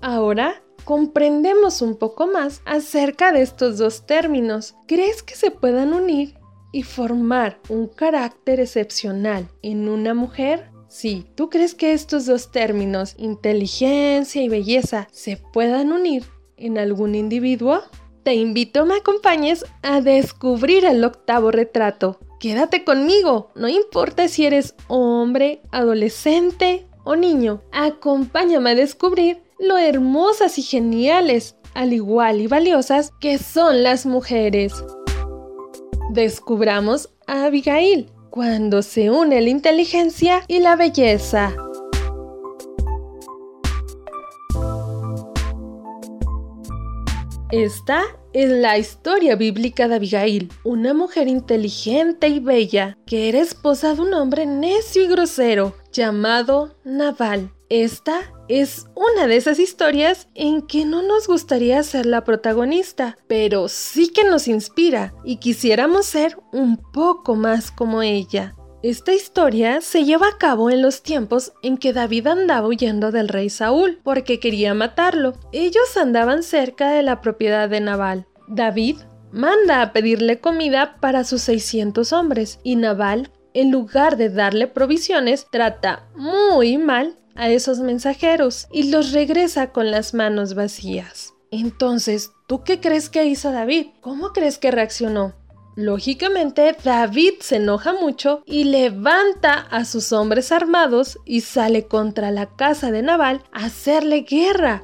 Ahora 0.00 0.62
comprendemos 0.90 1.82
un 1.82 1.94
poco 1.94 2.26
más 2.26 2.62
acerca 2.64 3.30
de 3.30 3.42
estos 3.42 3.78
dos 3.78 4.06
términos. 4.06 4.74
¿Crees 4.88 5.22
que 5.22 5.36
se 5.36 5.52
puedan 5.52 5.92
unir 5.94 6.34
y 6.72 6.82
formar 6.82 7.60
un 7.68 7.86
carácter 7.86 8.58
excepcional 8.58 9.48
en 9.62 9.88
una 9.88 10.14
mujer? 10.14 10.72
Si 10.88 11.26
¿tú 11.36 11.48
crees 11.48 11.76
que 11.76 11.92
estos 11.92 12.26
dos 12.26 12.50
términos, 12.50 13.14
inteligencia 13.18 14.42
y 14.42 14.48
belleza, 14.48 15.06
se 15.12 15.36
puedan 15.36 15.92
unir 15.92 16.24
en 16.56 16.76
algún 16.76 17.14
individuo? 17.14 17.82
Te 18.24 18.34
invito 18.34 18.80
a 18.80 18.84
me 18.84 18.96
acompañes 18.96 19.64
a 19.82 20.00
descubrir 20.00 20.84
el 20.84 21.04
octavo 21.04 21.52
retrato. 21.52 22.18
Quédate 22.40 22.82
conmigo, 22.82 23.52
no 23.54 23.68
importa 23.68 24.26
si 24.26 24.44
eres 24.44 24.74
hombre, 24.88 25.62
adolescente 25.70 26.88
o 27.04 27.14
niño. 27.14 27.62
Acompáñame 27.70 28.70
a 28.70 28.74
descubrir 28.74 29.48
lo 29.60 29.78
hermosas 29.78 30.58
y 30.58 30.62
geniales, 30.62 31.56
al 31.74 31.92
igual 31.92 32.40
y 32.40 32.46
valiosas 32.46 33.12
que 33.20 33.38
son 33.38 33.82
las 33.82 34.06
mujeres. 34.06 34.72
Descubramos 36.10 37.10
a 37.26 37.44
Abigail, 37.44 38.10
cuando 38.30 38.82
se 38.82 39.10
une 39.10 39.40
la 39.40 39.50
inteligencia 39.50 40.42
y 40.48 40.60
la 40.60 40.76
belleza. 40.76 41.54
Esta 47.50 48.02
es 48.32 48.48
la 48.48 48.78
historia 48.78 49.34
bíblica 49.34 49.88
de 49.88 49.96
Abigail, 49.96 50.52
una 50.62 50.94
mujer 50.94 51.26
inteligente 51.26 52.28
y 52.28 52.38
bella 52.38 52.96
que 53.06 53.28
era 53.28 53.40
esposa 53.40 53.94
de 53.94 54.02
un 54.02 54.14
hombre 54.14 54.46
necio 54.46 55.02
y 55.02 55.08
grosero 55.08 55.74
llamado 55.92 56.76
Naval. 56.84 57.50
Esta 57.68 58.20
es 58.50 58.86
una 58.96 59.28
de 59.28 59.36
esas 59.36 59.60
historias 59.60 60.26
en 60.34 60.62
que 60.62 60.84
no 60.84 61.02
nos 61.02 61.28
gustaría 61.28 61.80
ser 61.84 62.04
la 62.04 62.24
protagonista, 62.24 63.16
pero 63.28 63.68
sí 63.68 64.08
que 64.08 64.24
nos 64.24 64.48
inspira 64.48 65.14
y 65.24 65.36
quisiéramos 65.36 66.06
ser 66.06 66.36
un 66.52 66.76
poco 66.76 67.36
más 67.36 67.70
como 67.70 68.02
ella. 68.02 68.56
Esta 68.82 69.12
historia 69.12 69.80
se 69.82 70.04
lleva 70.04 70.26
a 70.26 70.38
cabo 70.38 70.68
en 70.70 70.82
los 70.82 71.02
tiempos 71.02 71.52
en 71.62 71.76
que 71.76 71.92
David 71.92 72.26
andaba 72.26 72.66
huyendo 72.66 73.12
del 73.12 73.28
rey 73.28 73.50
Saúl 73.50 74.00
porque 74.02 74.40
quería 74.40 74.74
matarlo. 74.74 75.34
Ellos 75.52 75.96
andaban 75.96 76.42
cerca 76.42 76.90
de 76.90 77.04
la 77.04 77.20
propiedad 77.20 77.68
de 77.68 77.80
Nabal. 77.80 78.26
David 78.48 78.96
manda 79.30 79.80
a 79.80 79.92
pedirle 79.92 80.40
comida 80.40 80.96
para 80.98 81.22
sus 81.22 81.42
600 81.42 82.12
hombres 82.12 82.58
y 82.64 82.74
Nabal, 82.74 83.30
en 83.54 83.70
lugar 83.70 84.16
de 84.16 84.28
darle 84.28 84.66
provisiones, 84.66 85.46
trata 85.50 86.08
muy 86.16 86.78
mal 86.78 87.19
a 87.34 87.48
esos 87.48 87.80
mensajeros 87.80 88.66
y 88.72 88.90
los 88.90 89.12
regresa 89.12 89.72
con 89.72 89.90
las 89.90 90.14
manos 90.14 90.54
vacías. 90.54 91.34
Entonces, 91.50 92.30
¿tú 92.46 92.62
qué 92.62 92.80
crees 92.80 93.08
que 93.08 93.24
hizo 93.26 93.50
David? 93.50 93.88
¿Cómo 94.00 94.32
crees 94.32 94.58
que 94.58 94.70
reaccionó? 94.70 95.34
Lógicamente, 95.76 96.76
David 96.84 97.34
se 97.40 97.56
enoja 97.56 97.92
mucho 97.92 98.42
y 98.44 98.64
levanta 98.64 99.66
a 99.70 99.84
sus 99.84 100.12
hombres 100.12 100.52
armados 100.52 101.18
y 101.24 101.40
sale 101.40 101.86
contra 101.86 102.30
la 102.30 102.54
casa 102.54 102.90
de 102.90 103.02
Naval 103.02 103.42
a 103.52 103.66
hacerle 103.66 104.22
guerra. 104.22 104.82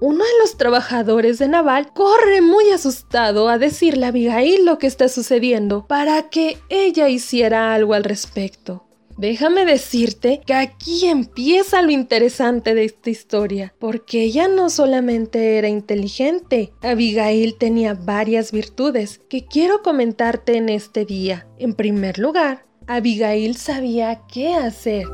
Uno 0.00 0.24
de 0.24 0.30
los 0.40 0.56
trabajadores 0.56 1.38
de 1.38 1.46
Naval 1.46 1.92
corre 1.92 2.42
muy 2.42 2.70
asustado 2.70 3.48
a 3.48 3.58
decirle 3.58 4.06
a 4.06 4.08
Abigail 4.08 4.64
lo 4.64 4.78
que 4.78 4.88
está 4.88 5.08
sucediendo 5.08 5.86
para 5.86 6.28
que 6.28 6.58
ella 6.68 7.08
hiciera 7.08 7.72
algo 7.72 7.94
al 7.94 8.02
respecto. 8.02 8.84
Déjame 9.18 9.64
decirte 9.64 10.40
que 10.46 10.54
aquí 10.54 11.06
empieza 11.06 11.82
lo 11.82 11.90
interesante 11.90 12.74
de 12.74 12.84
esta 12.84 13.10
historia, 13.10 13.74
porque 13.78 14.22
ella 14.22 14.48
no 14.48 14.70
solamente 14.70 15.58
era 15.58 15.68
inteligente, 15.68 16.72
Abigail 16.82 17.56
tenía 17.56 17.94
varias 17.94 18.52
virtudes 18.52 19.20
que 19.28 19.44
quiero 19.44 19.82
comentarte 19.82 20.56
en 20.56 20.68
este 20.68 21.04
día. 21.04 21.46
En 21.58 21.74
primer 21.74 22.18
lugar, 22.18 22.66
Abigail 22.86 23.56
sabía 23.56 24.22
qué 24.32 24.54
hacer. 24.54 25.06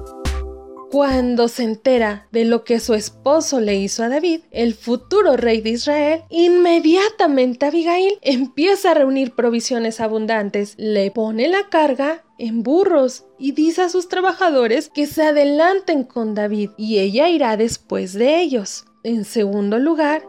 Cuando 0.90 1.48
se 1.48 1.64
entera 1.64 2.28
de 2.32 2.46
lo 2.46 2.64
que 2.64 2.80
su 2.80 2.94
esposo 2.94 3.60
le 3.60 3.76
hizo 3.76 4.02
a 4.02 4.08
David, 4.08 4.40
el 4.50 4.72
futuro 4.72 5.36
rey 5.36 5.60
de 5.60 5.70
Israel, 5.70 6.22
inmediatamente 6.30 7.66
Abigail 7.66 8.18
empieza 8.22 8.92
a 8.92 8.94
reunir 8.94 9.34
provisiones 9.34 10.00
abundantes, 10.00 10.74
le 10.78 11.10
pone 11.10 11.46
la 11.48 11.68
carga 11.68 12.24
en 12.38 12.62
burros 12.62 13.26
y 13.38 13.52
dice 13.52 13.82
a 13.82 13.90
sus 13.90 14.08
trabajadores 14.08 14.88
que 14.88 15.06
se 15.06 15.24
adelanten 15.24 16.04
con 16.04 16.34
David 16.34 16.70
y 16.78 17.00
ella 17.00 17.28
irá 17.28 17.58
después 17.58 18.14
de 18.14 18.40
ellos. 18.40 18.86
En 19.04 19.26
segundo 19.26 19.78
lugar, 19.78 20.22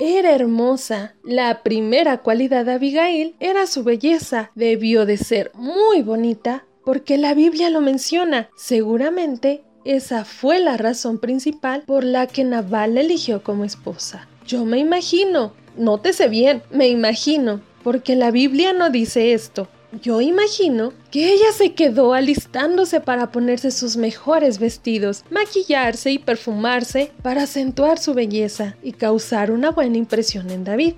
era 0.00 0.32
hermosa. 0.32 1.14
La 1.22 1.62
primera 1.62 2.22
cualidad 2.22 2.64
de 2.64 2.72
Abigail 2.72 3.36
era 3.38 3.66
su 3.66 3.84
belleza. 3.84 4.50
Debió 4.54 5.04
de 5.04 5.18
ser 5.18 5.52
muy 5.54 6.02
bonita 6.02 6.66
porque 6.84 7.18
la 7.18 7.34
Biblia 7.34 7.70
lo 7.70 7.80
menciona. 7.80 8.48
Seguramente 8.56 9.62
esa 9.84 10.24
fue 10.24 10.60
la 10.60 10.76
razón 10.76 11.18
principal 11.18 11.82
por 11.86 12.04
la 12.04 12.26
que 12.26 12.44
Naval 12.44 12.94
la 12.94 13.00
eligió 13.00 13.42
como 13.42 13.64
esposa. 13.64 14.28
Yo 14.46 14.64
me 14.64 14.78
imagino, 14.78 15.54
nótese 15.76 16.28
bien, 16.28 16.62
me 16.70 16.88
imagino, 16.88 17.60
porque 17.82 18.14
la 18.14 18.30
Biblia 18.30 18.72
no 18.72 18.90
dice 18.90 19.32
esto. 19.32 19.68
Yo 20.00 20.20
imagino 20.22 20.92
que 21.10 21.32
ella 21.32 21.52
se 21.52 21.74
quedó 21.74 22.14
alistándose 22.14 23.00
para 23.00 23.30
ponerse 23.30 23.70
sus 23.70 23.96
mejores 23.96 24.58
vestidos, 24.58 25.24
maquillarse 25.30 26.12
y 26.12 26.18
perfumarse 26.18 27.12
para 27.22 27.42
acentuar 27.42 27.98
su 27.98 28.14
belleza 28.14 28.76
y 28.82 28.92
causar 28.92 29.50
una 29.50 29.70
buena 29.70 29.98
impresión 29.98 30.50
en 30.50 30.64
David. 30.64 30.94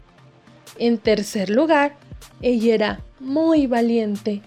En 0.78 0.98
tercer 0.98 1.50
lugar, 1.50 1.96
ella 2.40 2.74
era 2.74 3.00
muy 3.18 3.66
valiente 3.66 4.42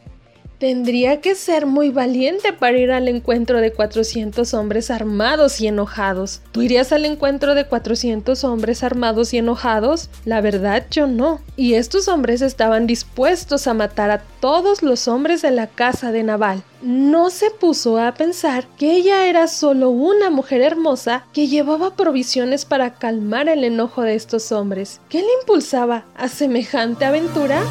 Tendría 0.60 1.22
que 1.22 1.36
ser 1.36 1.68
muy 1.68 1.90
valiente 1.90 2.52
para 2.52 2.80
ir 2.80 2.92
al 2.92 3.08
encuentro 3.08 3.62
de 3.62 3.72
400 3.72 4.56
hombres 4.56 4.90
armados 4.90 5.62
y 5.62 5.68
enojados. 5.68 6.42
¿Tú 6.52 6.64
irías 6.64 6.92
al 6.92 7.06
encuentro 7.06 7.54
de 7.54 7.66
400 7.66 8.44
hombres 8.44 8.82
armados 8.82 9.36
y 9.36 9.38
enojados? 9.38 10.10
La 10.26 10.42
verdad 10.42 10.86
yo 10.90 11.06
no. 11.06 11.42
Y 11.56 11.76
estos 11.76 12.08
hombres 12.08 12.42
estaban 12.42 12.88
dispuestos 12.88 13.68
a 13.68 13.76
matar 13.76 14.10
a 14.10 14.24
todos 14.40 14.82
los 14.82 15.08
hombres 15.08 15.44
de 15.44 15.52
la 15.52 15.68
casa 15.68 16.12
de 16.12 16.24
Naval. 16.24 16.64
No 16.82 17.30
se 17.30 17.52
puso 17.52 18.00
a 18.00 18.16
pensar 18.16 18.66
que 18.78 18.94
ella 18.94 19.28
era 19.28 19.48
solo 19.48 19.92
una 19.92 20.32
mujer 20.32 20.62
hermosa 20.62 21.26
que 21.34 21.48
llevaba 21.48 21.96
provisiones 21.96 22.66
para 22.66 22.96
calmar 22.96 23.48
el 23.48 23.64
enojo 23.64 24.02
de 24.02 24.16
estos 24.16 24.52
hombres. 24.52 25.02
¿Qué 25.10 25.20
le 25.20 25.30
impulsaba 25.42 26.06
a 26.16 26.28
semejante 26.28 27.06
aventura? 27.06 27.62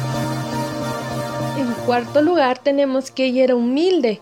Cuarto 1.87 2.21
lugar 2.21 2.59
tenemos 2.59 3.11
que 3.11 3.27
ella 3.27 3.45
era 3.45 3.55
humilde. 3.55 4.19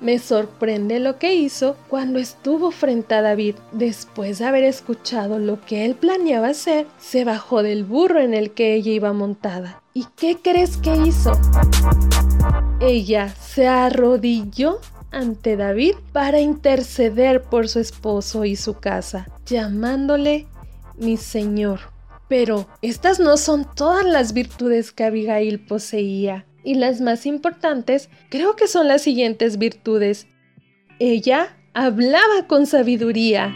Me 0.00 0.20
sorprende 0.20 1.00
lo 1.00 1.18
que 1.18 1.34
hizo 1.34 1.76
cuando 1.88 2.20
estuvo 2.20 2.70
frente 2.70 3.16
a 3.16 3.20
David. 3.20 3.56
Después 3.72 4.38
de 4.38 4.44
haber 4.44 4.62
escuchado 4.62 5.40
lo 5.40 5.60
que 5.60 5.84
él 5.84 5.96
planeaba 5.96 6.50
hacer, 6.50 6.86
se 7.00 7.24
bajó 7.24 7.64
del 7.64 7.82
burro 7.82 8.20
en 8.20 8.32
el 8.32 8.52
que 8.52 8.74
ella 8.74 8.92
iba 8.92 9.12
montada. 9.12 9.82
¿Y 9.92 10.06
qué 10.16 10.38
crees 10.40 10.76
que 10.76 10.94
hizo? 10.98 11.32
Ella 12.78 13.28
se 13.28 13.66
arrodilló 13.66 14.78
ante 15.10 15.56
David 15.56 15.96
para 16.12 16.38
interceder 16.38 17.42
por 17.42 17.68
su 17.68 17.80
esposo 17.80 18.44
y 18.44 18.54
su 18.54 18.74
casa, 18.74 19.26
llamándole 19.46 20.46
mi 20.96 21.16
señor. 21.16 21.80
Pero 22.28 22.68
estas 22.82 23.18
no 23.18 23.36
son 23.36 23.66
todas 23.74 24.06
las 24.06 24.32
virtudes 24.32 24.92
que 24.92 25.02
Abigail 25.02 25.58
poseía. 25.58 26.46
Y 26.64 26.74
las 26.74 27.00
más 27.00 27.26
importantes 27.26 28.08
creo 28.28 28.56
que 28.56 28.66
son 28.66 28.88
las 28.88 29.02
siguientes 29.02 29.58
virtudes. 29.58 30.26
Ella 30.98 31.56
hablaba 31.74 32.46
con 32.46 32.66
sabiduría. 32.66 33.54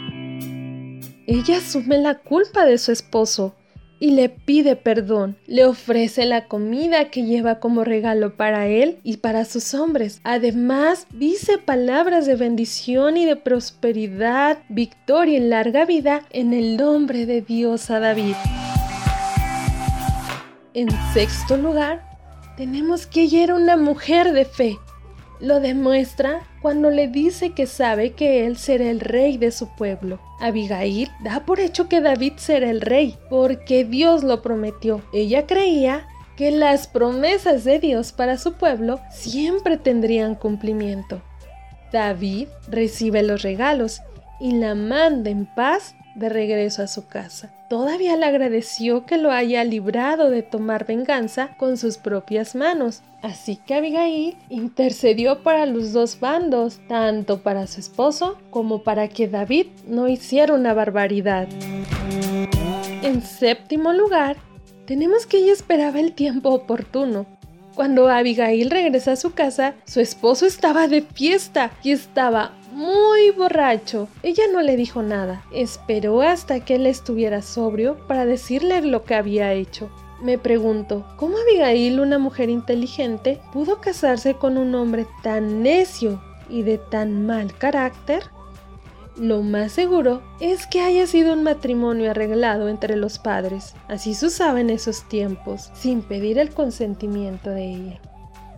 ella 1.27 1.57
asume 1.57 1.97
la 1.97 2.19
culpa 2.19 2.65
de 2.65 2.77
su 2.77 2.91
esposo 2.91 3.55
y 3.99 4.11
le 4.11 4.29
pide 4.29 4.75
perdón. 4.75 5.37
Le 5.47 5.65
ofrece 5.65 6.25
la 6.25 6.47
comida 6.47 7.09
que 7.09 7.23
lleva 7.23 7.59
como 7.59 7.83
regalo 7.83 8.35
para 8.35 8.67
él 8.67 8.99
y 9.03 9.17
para 9.17 9.45
sus 9.45 9.73
hombres. 9.73 10.19
Además, 10.23 11.07
dice 11.11 11.57
palabras 11.57 12.25
de 12.25 12.35
bendición 12.35 13.17
y 13.17 13.25
de 13.25 13.35
prosperidad, 13.35 14.59
victoria 14.69 15.37
y 15.37 15.41
larga 15.41 15.85
vida 15.85 16.21
en 16.31 16.53
el 16.53 16.77
nombre 16.77 17.25
de 17.25 17.41
Dios 17.41 17.89
a 17.89 17.99
David. 17.99 18.35
En 20.73 20.89
sexto 21.13 21.55
lugar, 21.55 22.14
tenemos 22.57 23.05
que 23.05 23.23
ella 23.23 23.43
era 23.43 23.55
una 23.55 23.77
mujer 23.77 24.33
de 24.33 24.45
fe. 24.45 24.77
Lo 25.39 25.59
demuestra 25.59 26.41
cuando 26.61 26.89
le 26.89 27.07
dice 27.07 27.51
que 27.51 27.67
sabe 27.67 28.13
que 28.13 28.45
él 28.45 28.57
será 28.57 28.89
el 28.89 29.01
rey 29.01 29.37
de 29.37 29.51
su 29.51 29.67
pueblo. 29.75 30.19
Abigail 30.39 31.09
da 31.23 31.45
por 31.45 31.59
hecho 31.59 31.89
que 31.89 32.01
David 32.01 32.33
será 32.37 32.69
el 32.69 32.81
rey, 32.81 33.17
porque 33.29 33.83
Dios 33.83 34.23
lo 34.23 34.41
prometió. 34.41 35.01
Ella 35.13 35.45
creía 35.45 36.07
que 36.37 36.51
las 36.51 36.87
promesas 36.87 37.63
de 37.63 37.79
Dios 37.79 38.11
para 38.11 38.37
su 38.37 38.53
pueblo 38.53 38.99
siempre 39.11 39.77
tendrían 39.77 40.35
cumplimiento. 40.35 41.21
David 41.91 42.47
recibe 42.69 43.23
los 43.23 43.41
regalos 43.41 44.01
y 44.39 44.53
la 44.53 44.75
manda 44.75 45.29
en 45.29 45.45
paz 45.45 45.95
de 46.15 46.29
regreso 46.29 46.81
a 46.81 46.87
su 46.87 47.07
casa. 47.07 47.51
Todavía 47.69 48.15
le 48.15 48.25
agradeció 48.25 49.05
que 49.05 49.17
lo 49.17 49.31
haya 49.31 49.63
librado 49.63 50.29
de 50.29 50.43
tomar 50.43 50.85
venganza 50.85 51.49
con 51.57 51.77
sus 51.77 51.97
propias 51.97 52.55
manos. 52.55 53.01
Así 53.21 53.57
que 53.57 53.75
Abigail 53.75 54.37
intercedió 54.49 55.43
para 55.43 55.65
los 55.65 55.93
dos 55.93 56.19
bandos, 56.19 56.79
tanto 56.87 57.41
para 57.41 57.67
su 57.67 57.79
esposo 57.79 58.37
como 58.49 58.83
para 58.83 59.07
que 59.07 59.27
David 59.27 59.67
no 59.87 60.07
hiciera 60.07 60.53
una 60.53 60.73
barbaridad. 60.73 61.47
En 63.01 63.21
séptimo 63.21 63.93
lugar, 63.93 64.37
tenemos 64.85 65.25
que 65.25 65.37
ella 65.37 65.53
esperaba 65.53 65.99
el 65.99 66.13
tiempo 66.13 66.49
oportuno. 66.51 67.25
Cuando 67.75 68.07
Abigail 68.07 68.71
regresa 68.71 69.11
a 69.11 69.15
su 69.17 69.33
casa, 69.33 69.75
su 69.85 69.99
esposo 69.99 70.45
estaba 70.45 70.87
de 70.87 71.01
fiesta 71.01 71.71
y 71.83 71.91
estaba 71.91 72.53
muy 72.71 73.31
borracho. 73.31 74.07
Ella 74.23 74.43
no 74.51 74.61
le 74.61 74.77
dijo 74.77 75.03
nada. 75.03 75.43
Esperó 75.51 76.21
hasta 76.21 76.61
que 76.61 76.75
él 76.75 76.85
estuviera 76.85 77.41
sobrio 77.41 77.97
para 78.07 78.25
decirle 78.25 78.81
lo 78.81 79.03
que 79.03 79.15
había 79.15 79.51
hecho. 79.53 79.89
Me 80.21 80.37
pregunto, 80.37 81.05
¿cómo 81.17 81.35
Abigail, 81.37 81.99
una 81.99 82.17
mujer 82.17 82.49
inteligente, 82.49 83.41
pudo 83.51 83.81
casarse 83.81 84.35
con 84.35 84.57
un 84.57 84.73
hombre 84.73 85.05
tan 85.21 85.61
necio 85.61 86.23
y 86.49 86.61
de 86.61 86.77
tan 86.77 87.25
mal 87.25 87.53
carácter? 87.57 88.23
Lo 89.17 89.41
más 89.41 89.71
seguro 89.71 90.21
es 90.41 90.67
que 90.67 90.81
haya 90.81 91.07
sido 91.07 91.33
un 91.33 91.43
matrimonio 91.43 92.11
arreglado 92.11 92.67
entre 92.67 92.97
los 92.97 93.17
padres, 93.17 93.73
así 93.87 94.13
se 94.13 94.25
usaba 94.25 94.59
en 94.59 94.69
esos 94.69 95.07
tiempos, 95.07 95.71
sin 95.73 96.01
pedir 96.01 96.37
el 96.37 96.49
consentimiento 96.49 97.49
de 97.49 97.65
ella. 97.65 98.01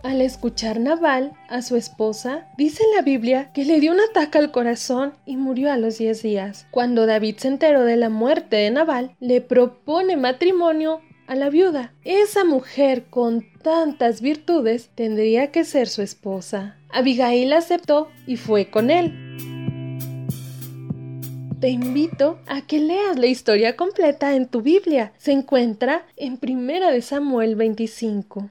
Al 0.02 0.20
escuchar 0.20 0.80
Nabal 0.80 1.32
a 1.48 1.62
su 1.62 1.76
esposa, 1.76 2.48
dice 2.56 2.82
la 2.96 3.02
Biblia 3.02 3.52
que 3.52 3.64
le 3.64 3.78
dio 3.78 3.92
un 3.92 4.00
ataque 4.00 4.38
al 4.38 4.50
corazón 4.50 5.12
y 5.26 5.36
murió 5.36 5.72
a 5.72 5.76
los 5.76 5.98
10 5.98 6.22
días. 6.22 6.66
Cuando 6.70 7.06
David 7.06 7.36
se 7.38 7.48
enteró 7.48 7.84
de 7.84 7.96
la 7.96 8.08
muerte 8.08 8.56
de 8.56 8.70
Nabal, 8.70 9.16
le 9.20 9.40
propone 9.40 10.16
matrimonio 10.16 11.00
a 11.26 11.34
la 11.34 11.50
viuda. 11.50 11.92
Esa 12.04 12.44
mujer 12.44 13.06
con 13.10 13.44
tantas 13.62 14.20
virtudes 14.20 14.90
tendría 14.94 15.50
que 15.50 15.64
ser 15.64 15.88
su 15.88 16.02
esposa. 16.02 16.78
Abigail 16.90 17.52
aceptó 17.52 18.08
y 18.26 18.36
fue 18.36 18.70
con 18.70 18.90
él. 18.90 19.57
Te 21.60 21.70
invito 21.70 22.38
a 22.46 22.60
que 22.60 22.78
leas 22.78 23.18
la 23.18 23.26
historia 23.26 23.74
completa 23.74 24.36
en 24.36 24.46
tu 24.46 24.62
Biblia. 24.62 25.12
Se 25.18 25.32
encuentra 25.32 26.06
en 26.14 26.38
1 26.40 26.92
de 26.92 27.02
Samuel 27.02 27.56
25. 27.56 28.48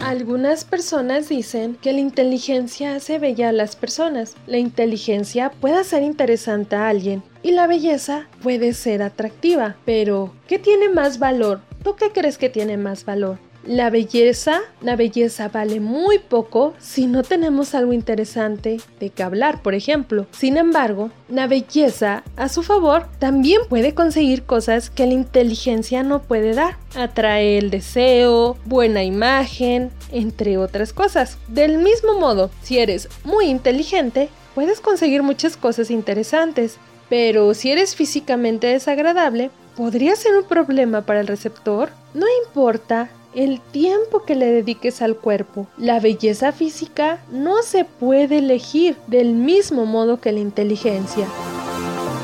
Algunas 0.00 0.64
personas 0.64 1.28
dicen 1.28 1.74
que 1.74 1.92
la 1.92 1.98
inteligencia 1.98 2.94
hace 2.94 3.18
bella 3.18 3.48
a 3.48 3.52
las 3.52 3.74
personas. 3.74 4.36
La 4.46 4.58
inteligencia 4.58 5.50
puede 5.50 5.74
hacer 5.74 6.04
interesante 6.04 6.76
a 6.76 6.88
alguien 6.88 7.24
y 7.42 7.50
la 7.50 7.66
belleza 7.66 8.28
puede 8.44 8.74
ser 8.74 9.02
atractiva. 9.02 9.74
Pero, 9.84 10.32
¿qué 10.46 10.60
tiene 10.60 10.88
más 10.88 11.18
valor? 11.18 11.62
¿Tú 11.82 11.96
qué 11.96 12.12
crees 12.12 12.38
que 12.38 12.48
tiene 12.48 12.76
más 12.76 13.04
valor? 13.04 13.47
La 13.66 13.90
belleza, 13.90 14.60
la 14.80 14.96
belleza 14.96 15.48
vale 15.48 15.80
muy 15.80 16.18
poco 16.18 16.74
si 16.78 17.06
no 17.06 17.22
tenemos 17.22 17.74
algo 17.74 17.92
interesante 17.92 18.80
de 18.98 19.10
que 19.10 19.22
hablar, 19.22 19.62
por 19.62 19.74
ejemplo. 19.74 20.26
Sin 20.30 20.56
embargo, 20.56 21.10
la 21.28 21.46
belleza, 21.46 22.22
a 22.36 22.48
su 22.48 22.62
favor, 22.62 23.06
también 23.18 23.60
puede 23.68 23.94
conseguir 23.94 24.44
cosas 24.44 24.90
que 24.90 25.06
la 25.06 25.12
inteligencia 25.12 26.02
no 26.02 26.22
puede 26.22 26.54
dar. 26.54 26.78
Atrae 26.96 27.58
el 27.58 27.70
deseo, 27.70 28.56
buena 28.64 29.04
imagen, 29.04 29.90
entre 30.12 30.56
otras 30.56 30.92
cosas. 30.92 31.36
Del 31.48 31.78
mismo 31.78 32.18
modo, 32.18 32.50
si 32.62 32.78
eres 32.78 33.08
muy 33.24 33.46
inteligente, 33.46 34.28
puedes 34.54 34.80
conseguir 34.80 35.22
muchas 35.22 35.56
cosas 35.56 35.90
interesantes. 35.90 36.78
Pero 37.08 37.54
si 37.54 37.70
eres 37.70 37.96
físicamente 37.96 38.66
desagradable, 38.66 39.50
podría 39.76 40.14
ser 40.16 40.36
un 40.36 40.44
problema 40.44 41.02
para 41.02 41.20
el 41.20 41.26
receptor. 41.26 41.90
No 42.14 42.26
importa 42.44 43.10
el 43.34 43.60
tiempo 43.60 44.24
que 44.24 44.34
le 44.34 44.46
dediques 44.46 45.02
al 45.02 45.16
cuerpo. 45.16 45.66
La 45.76 46.00
belleza 46.00 46.52
física 46.52 47.22
no 47.30 47.62
se 47.62 47.84
puede 47.84 48.38
elegir 48.38 48.96
del 49.06 49.32
mismo 49.32 49.86
modo 49.86 50.20
que 50.20 50.32
la 50.32 50.40
inteligencia. 50.40 51.26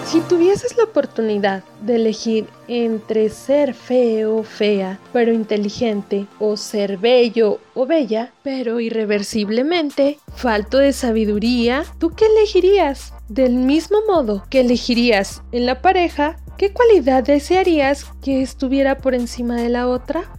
Si 0.07 0.21
tuvieses 0.21 0.77
la 0.77 0.85
oportunidad 0.85 1.65
de 1.81 1.97
elegir 1.97 2.47
entre 2.69 3.31
ser 3.31 3.75
feo 3.75 4.45
fea, 4.45 5.01
pero 5.13 5.33
inteligente, 5.33 6.27
o 6.39 6.57
ser 6.57 6.99
bello 6.99 7.59
o 7.75 7.87
bella, 7.87 8.33
pero 8.43 8.81
irreversiblemente 8.81 10.19
falto 10.35 10.79
de 10.79 10.93
sabiduría, 10.93 11.85
¿tú 11.99 12.11
qué 12.11 12.27
elegirías? 12.27 13.13
Del 13.29 13.55
mismo 13.55 13.99
modo 14.07 14.45
que 14.51 14.61
elegirías 14.61 15.43
en 15.53 15.67
la 15.67 15.81
pareja, 15.81 16.37
¿qué 16.59 16.73
cualidad 16.73 17.25
desearías 17.25 18.05
que 18.23 18.43
estuviera 18.43 18.99
por 18.99 19.15
encima 19.15 19.57
de 19.57 19.71
la 19.71 19.89
otra? 19.89 20.31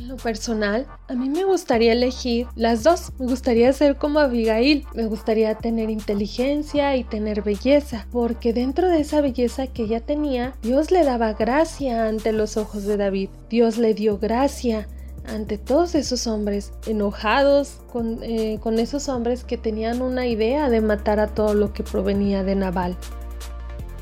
En 0.00 0.08
lo 0.08 0.16
personal, 0.16 0.86
a 1.08 1.14
mí 1.14 1.28
me 1.28 1.44
gustaría 1.44 1.92
elegir 1.92 2.46
las 2.56 2.84
dos. 2.84 3.12
Me 3.18 3.26
gustaría 3.26 3.70
ser 3.74 3.96
como 3.96 4.18
Abigail. 4.18 4.86
Me 4.94 5.04
gustaría 5.04 5.54
tener 5.56 5.90
inteligencia 5.90 6.96
y 6.96 7.04
tener 7.04 7.42
belleza. 7.42 8.06
Porque 8.10 8.54
dentro 8.54 8.88
de 8.88 9.00
esa 9.00 9.20
belleza 9.20 9.66
que 9.66 9.82
ella 9.82 10.00
tenía, 10.00 10.54
Dios 10.62 10.90
le 10.90 11.04
daba 11.04 11.34
gracia 11.34 12.08
ante 12.08 12.32
los 12.32 12.56
ojos 12.56 12.84
de 12.84 12.96
David. 12.96 13.28
Dios 13.50 13.76
le 13.76 13.92
dio 13.92 14.16
gracia 14.16 14.88
ante 15.26 15.58
todos 15.58 15.94
esos 15.94 16.26
hombres 16.26 16.72
enojados 16.86 17.82
con, 17.92 18.20
eh, 18.22 18.58
con 18.62 18.78
esos 18.78 19.10
hombres 19.10 19.44
que 19.44 19.58
tenían 19.58 20.00
una 20.00 20.26
idea 20.26 20.70
de 20.70 20.80
matar 20.80 21.20
a 21.20 21.26
todo 21.26 21.52
lo 21.52 21.74
que 21.74 21.82
provenía 21.82 22.42
de 22.42 22.54
Nabal. 22.54 22.96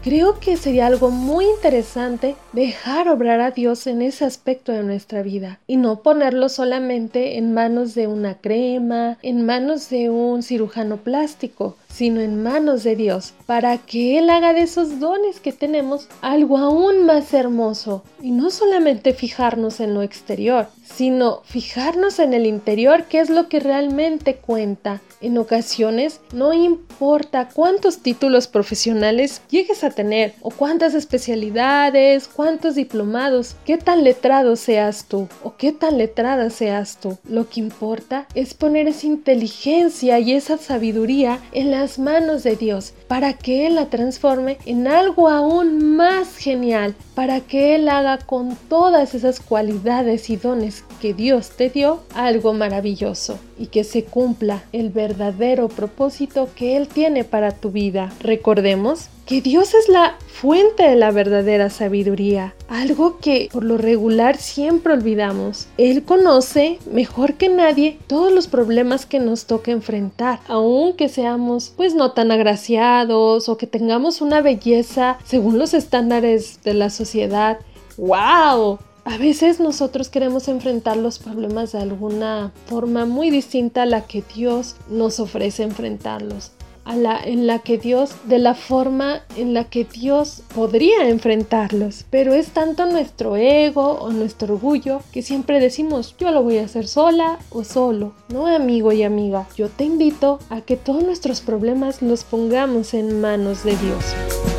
Creo 0.09 0.41
que 0.41 0.57
sería 0.57 0.87
algo 0.87 1.11
muy 1.11 1.45
interesante 1.45 2.35
dejar 2.55 3.11
obrar 3.11 3.43
a 3.43 3.51
Dios 3.51 3.87
en 3.87 4.01
ese 4.01 4.25
aspecto 4.25 4.73
de 4.73 4.83
nuestra 4.83 5.21
vida 5.21 5.61
y 5.67 5.77
no 5.77 6.03
ponerlo 6.03 6.49
solamente 6.49 7.37
en 7.37 7.53
manos 7.53 7.95
de 7.95 8.07
una 8.07 8.39
crema, 8.39 9.19
en 9.21 9.45
manos 9.45 9.91
de 9.91 10.09
un 10.09 10.43
cirujano 10.43 10.97
plástico, 10.97 11.77
sino 11.99 12.21
en 12.21 12.41
manos 12.41 12.85
de 12.85 12.95
Dios, 12.95 13.35
para 13.45 13.77
que 13.77 14.19
Él 14.19 14.31
haga 14.31 14.53
de 14.53 14.63
esos 14.63 15.01
dones 15.01 15.41
que 15.41 15.51
tenemos 15.51 16.07
algo 16.21 16.57
aún 16.57 17.05
más 17.05 17.35
hermoso. 17.35 18.05
Y 18.23 18.31
no 18.31 18.51
solamente 18.51 19.15
fijarnos 19.15 19.81
en 19.81 19.95
lo 19.95 20.03
exterior, 20.03 20.69
sino 20.85 21.43
fijarnos 21.45 22.21
en 22.21 22.35
el 22.35 22.47
interior, 22.47 23.07
que 23.07 23.19
es 23.19 23.31
lo 23.31 23.49
que 23.49 23.59
realmente 23.59 24.37
cuenta. 24.37 25.01
En 25.21 25.37
ocasiones 25.39 26.21
no 26.33 26.53
importa 26.53 27.49
cuántos 27.53 27.99
títulos 27.99 28.47
profesionales 28.47 29.43
llegues 29.51 29.83
a 29.83 29.91
tener 29.91 30.35
o 30.41 30.51
cuántas 30.51 30.95
especialidades, 30.95 32.29
cuántos 32.29 32.77
diplomados, 32.77 33.57
qué 33.65 33.79
tan 33.79 34.05
letrado 34.05 34.55
seas 34.55 35.07
tú 35.09 35.29
o 35.43 35.57
qué 35.57 35.73
tan 35.73 35.99
letrada 35.99 36.51
seas 36.51 36.99
tú. 37.01 37.19
Lo 37.29 37.49
que 37.49 37.59
importa 37.59 38.29
es 38.35 38.55
poner 38.55 38.87
esa 38.87 39.07
inteligencia 39.07 40.21
y 40.21 40.35
esa 40.35 40.57
sabiduría 40.57 41.41
en 41.51 41.73
las 41.73 41.88
manos 41.97 42.43
de 42.43 42.57
Dios 42.57 42.93
para 43.07 43.35
que 43.35 43.69
Él 43.69 43.77
la 43.77 43.87
transforme 43.87 44.59
en 44.67 44.89
algo 44.89 45.29
aún 45.29 45.97
más 45.97 46.37
genial, 46.37 46.97
para 47.15 47.41
que 47.41 47.77
Él 47.77 47.89
haga 47.89 48.19
con 48.19 48.57
todas 48.69 49.15
esas 49.15 49.39
cualidades 49.39 50.29
y 50.29 50.37
dones 50.37 50.85
que 51.01 51.15
Dios 51.15 51.51
te 51.51 51.71
dio 51.71 52.01
algo 52.15 52.53
maravilloso. 52.53 53.39
y 53.61 53.67
que 53.67 53.83
se 53.85 54.05
cumpla 54.05 54.63
el 54.73 54.91
verdadero 54.91 55.69
propósito 55.69 56.49
que 56.55 56.77
Él 56.77 56.87
tiene 56.89 57.25
para 57.25 57.51
tu 57.51 57.71
vida. 57.71 58.13
Recordemos 58.21 59.09
que 59.29 59.43
Dios 59.43 59.75
es 59.75 59.91
la 59.91 60.17
fuente 60.27 60.85
de 60.85 60.97
la 60.97 61.11
verdadera 61.11 61.69
sabiduría, 61.69 62.55
algo 62.67 63.19
que 63.19 63.51
por 63.53 63.63
lo 63.63 63.77
regular 63.77 64.39
siempre 64.39 64.95
olvidamos. 64.95 65.67
Él 65.77 66.03
conoce 66.03 66.79
mejor 66.91 67.35
que 67.35 67.51
nadie 67.51 67.99
todos 68.07 68.33
los 68.33 68.47
problemas 68.47 69.05
que 69.05 69.21
nos 69.21 69.45
toca 69.45 69.71
enfrentar, 69.71 70.41
aunque 70.49 71.11
seamos 71.11 71.75
pues 71.77 71.95
no 71.95 72.13
tan 72.13 72.31
agraciados 72.31 73.51
o 73.51 73.59
que 73.59 73.67
tengamos 73.67 74.23
una 74.23 74.41
belleza 74.41 75.19
según 75.27 75.59
los 75.59 75.75
estándares 75.75 76.63
de 76.65 76.73
la 76.73 76.89
sociedad. 76.89 77.59
¡Wow! 77.99 78.79
A 79.05 79.19
veces 79.19 79.61
nosotros 79.61 80.09
queremos 80.09 80.49
enfrentar 80.49 80.97
los 80.97 81.19
problemas 81.19 81.73
de 81.73 81.81
alguna 81.81 82.53
forma 82.65 83.05
muy 83.05 83.29
distinta 83.29 83.83
a 83.83 83.87
la 83.87 84.07
que 84.07 84.25
Dios 84.35 84.77
nos 84.89 85.21
ofrece 85.21 85.65
enfrentarlos 85.65 86.53
en 86.89 87.47
la 87.47 87.59
que 87.61 87.79
Dios, 87.79 88.13
de 88.25 88.39
la 88.39 88.55
forma 88.55 89.23
en 89.37 89.55
la 89.55 89.65
que 89.65 89.85
Dios 89.85 90.43
podría 90.55 91.09
enfrentarlos. 91.09 92.05
Pero 92.11 92.35
es 92.35 92.49
tanto 92.49 92.87
nuestro 92.87 93.37
ego 93.37 93.99
o 94.01 94.11
nuestro 94.11 94.55
orgullo 94.55 95.01
que 95.13 95.23
siempre 95.23 95.61
decimos, 95.61 96.15
yo 96.19 96.31
lo 96.31 96.43
voy 96.43 96.59
a 96.59 96.65
hacer 96.65 96.87
sola 96.87 97.39
o 97.51 97.65
solo. 97.65 98.13
No, 98.29 98.47
amigo 98.47 98.93
y 98.93 99.03
amiga, 99.03 99.47
yo 99.57 99.69
te 99.69 99.85
invito 99.85 100.39
a 100.51 100.61
que 100.61 100.77
todos 100.77 101.03
nuestros 101.03 101.41
problemas 101.41 102.03
los 102.03 102.25
pongamos 102.25 102.95
en 102.95 103.21
manos 103.21 103.65
de 103.65 103.77
Dios. 103.77 104.58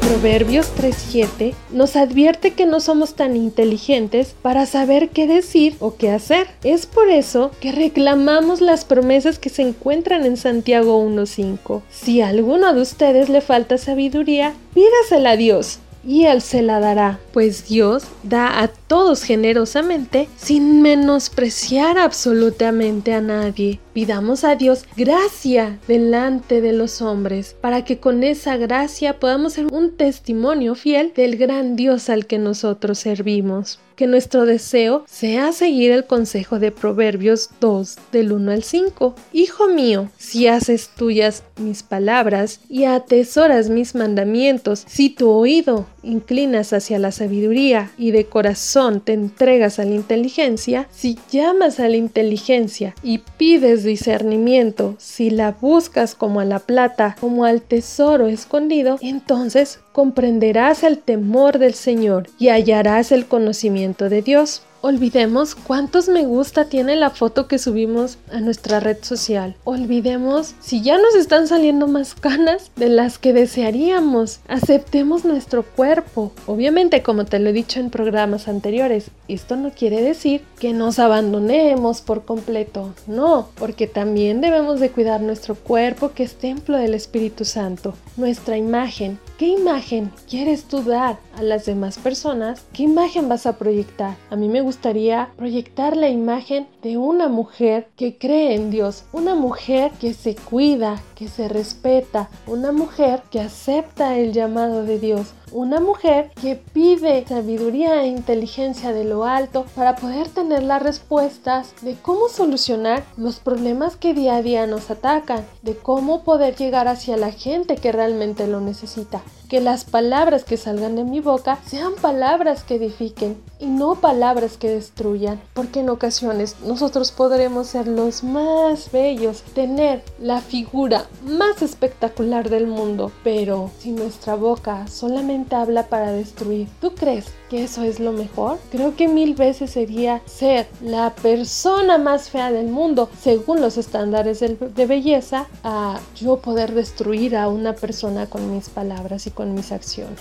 Proverbios 0.00 0.70
3.7 0.76 1.54
nos 1.70 1.96
advierte 1.96 2.52
que 2.52 2.66
no 2.66 2.80
somos 2.80 3.14
tan 3.14 3.36
inteligentes 3.36 4.34
para 4.42 4.66
saber 4.66 5.10
qué 5.10 5.26
decir 5.26 5.76
o 5.80 5.96
qué 5.96 6.10
hacer. 6.10 6.48
Es 6.64 6.86
por 6.86 7.08
eso 7.08 7.50
que 7.60 7.72
reclamamos 7.72 8.60
las 8.60 8.84
promesas 8.84 9.38
que 9.38 9.50
se 9.50 9.62
encuentran 9.62 10.26
en 10.26 10.36
Santiago 10.36 11.02
1.5. 11.04 11.82
Si 11.90 12.20
a 12.20 12.28
alguno 12.28 12.72
de 12.74 12.82
ustedes 12.82 13.28
le 13.28 13.40
falta 13.40 13.78
sabiduría, 13.78 14.54
pídasela 14.74 15.32
a 15.32 15.36
Dios 15.36 15.78
y 16.06 16.24
Él 16.24 16.40
se 16.40 16.62
la 16.62 16.80
dará, 16.80 17.18
pues 17.32 17.68
Dios 17.68 18.04
da 18.22 18.62
a 18.62 18.68
todos 18.68 19.22
generosamente 19.22 20.28
sin 20.36 20.82
menospreciar 20.82 21.98
absolutamente 21.98 23.12
a 23.12 23.20
nadie. 23.20 23.80
Pidamos 23.92 24.44
a 24.44 24.54
Dios 24.54 24.84
gracia 24.96 25.80
delante 25.88 26.60
de 26.60 26.72
los 26.72 27.02
hombres 27.02 27.56
para 27.60 27.84
que 27.84 27.98
con 27.98 28.22
esa 28.22 28.56
gracia 28.56 29.18
podamos 29.18 29.54
ser 29.54 29.66
un 29.72 29.96
testimonio 29.96 30.76
fiel 30.76 31.12
del 31.14 31.36
gran 31.36 31.74
Dios 31.74 32.08
al 32.08 32.26
que 32.26 32.38
nosotros 32.38 33.00
servimos. 33.00 33.80
Que 33.96 34.06
nuestro 34.06 34.46
deseo 34.46 35.04
sea 35.06 35.52
seguir 35.52 35.90
el 35.90 36.06
consejo 36.06 36.58
de 36.58 36.72
Proverbios 36.72 37.50
2 37.60 37.96
del 38.12 38.32
1 38.32 38.52
al 38.52 38.62
5. 38.62 39.14
Hijo 39.34 39.68
mío, 39.68 40.08
si 40.16 40.46
haces 40.46 40.88
tuyas 40.96 41.42
mis 41.58 41.82
palabras 41.82 42.60
y 42.70 42.84
atesoras 42.84 43.68
mis 43.68 43.94
mandamientos, 43.94 44.84
si 44.88 45.10
tu 45.10 45.28
oído 45.28 45.84
inclinas 46.02 46.72
hacia 46.72 46.98
la 46.98 47.12
sabiduría 47.12 47.90
y 47.98 48.12
de 48.12 48.24
corazón 48.24 49.02
te 49.02 49.12
entregas 49.12 49.78
a 49.78 49.84
la 49.84 49.94
inteligencia, 49.94 50.88
si 50.90 51.18
llamas 51.30 51.78
a 51.78 51.88
la 51.88 51.96
inteligencia 51.96 52.94
y 53.02 53.18
pides 53.36 53.79
discernimiento, 53.84 54.94
si 54.98 55.30
la 55.30 55.52
buscas 55.52 56.14
como 56.14 56.40
a 56.40 56.44
la 56.44 56.58
plata, 56.58 57.16
como 57.20 57.44
al 57.44 57.62
tesoro 57.62 58.26
escondido, 58.26 58.98
entonces 59.00 59.80
comprenderás 59.92 60.82
el 60.82 60.98
temor 60.98 61.58
del 61.58 61.74
Señor 61.74 62.28
y 62.38 62.48
hallarás 62.48 63.12
el 63.12 63.26
conocimiento 63.26 64.08
de 64.08 64.22
Dios 64.22 64.62
olvidemos 64.82 65.54
cuántos 65.54 66.08
me 66.08 66.24
gusta 66.24 66.66
tiene 66.66 66.96
la 66.96 67.10
foto 67.10 67.46
que 67.46 67.58
subimos 67.58 68.18
a 68.32 68.40
nuestra 68.40 68.80
red 68.80 68.98
social. 69.02 69.56
Olvidemos 69.64 70.54
si 70.60 70.82
ya 70.82 70.98
nos 70.98 71.14
están 71.14 71.46
saliendo 71.46 71.86
más 71.86 72.14
canas 72.14 72.70
de 72.76 72.88
las 72.88 73.18
que 73.18 73.32
desearíamos. 73.32 74.40
Aceptemos 74.48 75.24
nuestro 75.24 75.62
cuerpo. 75.62 76.32
Obviamente, 76.46 77.02
como 77.02 77.24
te 77.24 77.38
lo 77.38 77.50
he 77.50 77.52
dicho 77.52 77.80
en 77.80 77.90
programas 77.90 78.48
anteriores, 78.48 79.10
esto 79.28 79.56
no 79.56 79.70
quiere 79.70 80.02
decir 80.02 80.42
que 80.58 80.72
nos 80.72 80.98
abandonemos 80.98 82.00
por 82.00 82.24
completo. 82.24 82.94
No, 83.06 83.48
porque 83.56 83.86
también 83.86 84.40
debemos 84.40 84.80
de 84.80 84.90
cuidar 84.90 85.20
nuestro 85.20 85.54
cuerpo 85.54 86.12
que 86.12 86.22
es 86.22 86.34
templo 86.34 86.76
del 86.76 86.94
Espíritu 86.94 87.44
Santo. 87.44 87.94
Nuestra 88.16 88.56
imagen. 88.56 89.18
¿Qué 89.40 89.46
imagen 89.46 90.12
quieres 90.28 90.64
tú 90.64 90.82
dar 90.82 91.18
a 91.34 91.42
las 91.42 91.64
demás 91.64 91.96
personas? 91.96 92.66
¿Qué 92.74 92.82
imagen 92.82 93.30
vas 93.30 93.46
a 93.46 93.56
proyectar? 93.56 94.18
A 94.28 94.36
mí 94.36 94.50
me 94.50 94.60
gustaría 94.60 95.30
proyectar 95.38 95.96
la 95.96 96.10
imagen 96.10 96.68
de 96.82 96.98
una 96.98 97.28
mujer 97.28 97.88
que 97.96 98.18
cree 98.18 98.54
en 98.54 98.70
Dios, 98.70 99.04
una 99.12 99.34
mujer 99.34 99.92
que 99.98 100.12
se 100.12 100.34
cuida, 100.34 101.02
que 101.20 101.28
se 101.28 101.50
respeta, 101.50 102.30
una 102.46 102.72
mujer 102.72 103.22
que 103.30 103.40
acepta 103.40 104.16
el 104.16 104.32
llamado 104.32 104.84
de 104.84 104.98
Dios, 104.98 105.34
una 105.52 105.78
mujer 105.78 106.30
que 106.40 106.56
pide 106.56 107.26
sabiduría 107.28 108.02
e 108.02 108.06
inteligencia 108.06 108.94
de 108.94 109.04
lo 109.04 109.26
alto 109.26 109.66
para 109.74 109.96
poder 109.96 110.28
tener 110.28 110.62
las 110.62 110.82
respuestas 110.82 111.74
de 111.82 111.94
cómo 112.00 112.30
solucionar 112.30 113.04
los 113.18 113.38
problemas 113.38 113.96
que 113.96 114.14
día 114.14 114.36
a 114.36 114.42
día 114.42 114.66
nos 114.66 114.90
atacan, 114.90 115.44
de 115.60 115.76
cómo 115.76 116.24
poder 116.24 116.56
llegar 116.56 116.88
hacia 116.88 117.18
la 117.18 117.32
gente 117.32 117.76
que 117.76 117.92
realmente 117.92 118.46
lo 118.46 118.62
necesita 118.62 119.20
que 119.50 119.60
las 119.60 119.84
palabras 119.84 120.44
que 120.44 120.56
salgan 120.56 120.94
de 120.94 121.02
mi 121.02 121.18
boca 121.18 121.58
sean 121.66 121.94
palabras 122.00 122.62
que 122.62 122.76
edifiquen 122.76 123.36
y 123.58 123.66
no 123.66 123.96
palabras 123.96 124.56
que 124.56 124.70
destruyan, 124.70 125.40
porque 125.54 125.80
en 125.80 125.90
ocasiones 125.90 126.54
nosotros 126.64 127.10
podremos 127.10 127.66
ser 127.66 127.88
los 127.88 128.22
más 128.22 128.92
bellos, 128.92 129.42
tener 129.52 130.02
la 130.20 130.40
figura 130.40 131.06
más 131.26 131.62
espectacular 131.62 132.48
del 132.48 132.68
mundo, 132.68 133.10
pero 133.24 133.72
si 133.80 133.90
nuestra 133.90 134.36
boca 134.36 134.86
solamente 134.86 135.56
habla 135.56 135.88
para 135.88 136.12
destruir, 136.12 136.68
¿tú 136.80 136.94
crees 136.94 137.26
que 137.50 137.64
eso 137.64 137.82
es 137.82 137.98
lo 137.98 138.12
mejor? 138.12 138.58
Creo 138.70 138.94
que 138.94 139.08
mil 139.08 139.34
veces 139.34 139.72
sería 139.72 140.22
ser 140.26 140.68
la 140.80 141.12
persona 141.16 141.98
más 141.98 142.30
fea 142.30 142.52
del 142.52 142.68
mundo 142.68 143.10
según 143.20 143.60
los 143.60 143.76
estándares 143.76 144.38
de 144.38 144.86
belleza 144.86 145.48
a 145.64 145.98
yo 146.14 146.36
poder 146.36 146.72
destruir 146.72 147.36
a 147.36 147.48
una 147.48 147.74
persona 147.74 148.26
con 148.26 148.54
mis 148.54 148.68
palabras 148.68 149.26
y 149.26 149.32
con 149.40 149.54
mis 149.54 149.72
acciones. 149.72 150.20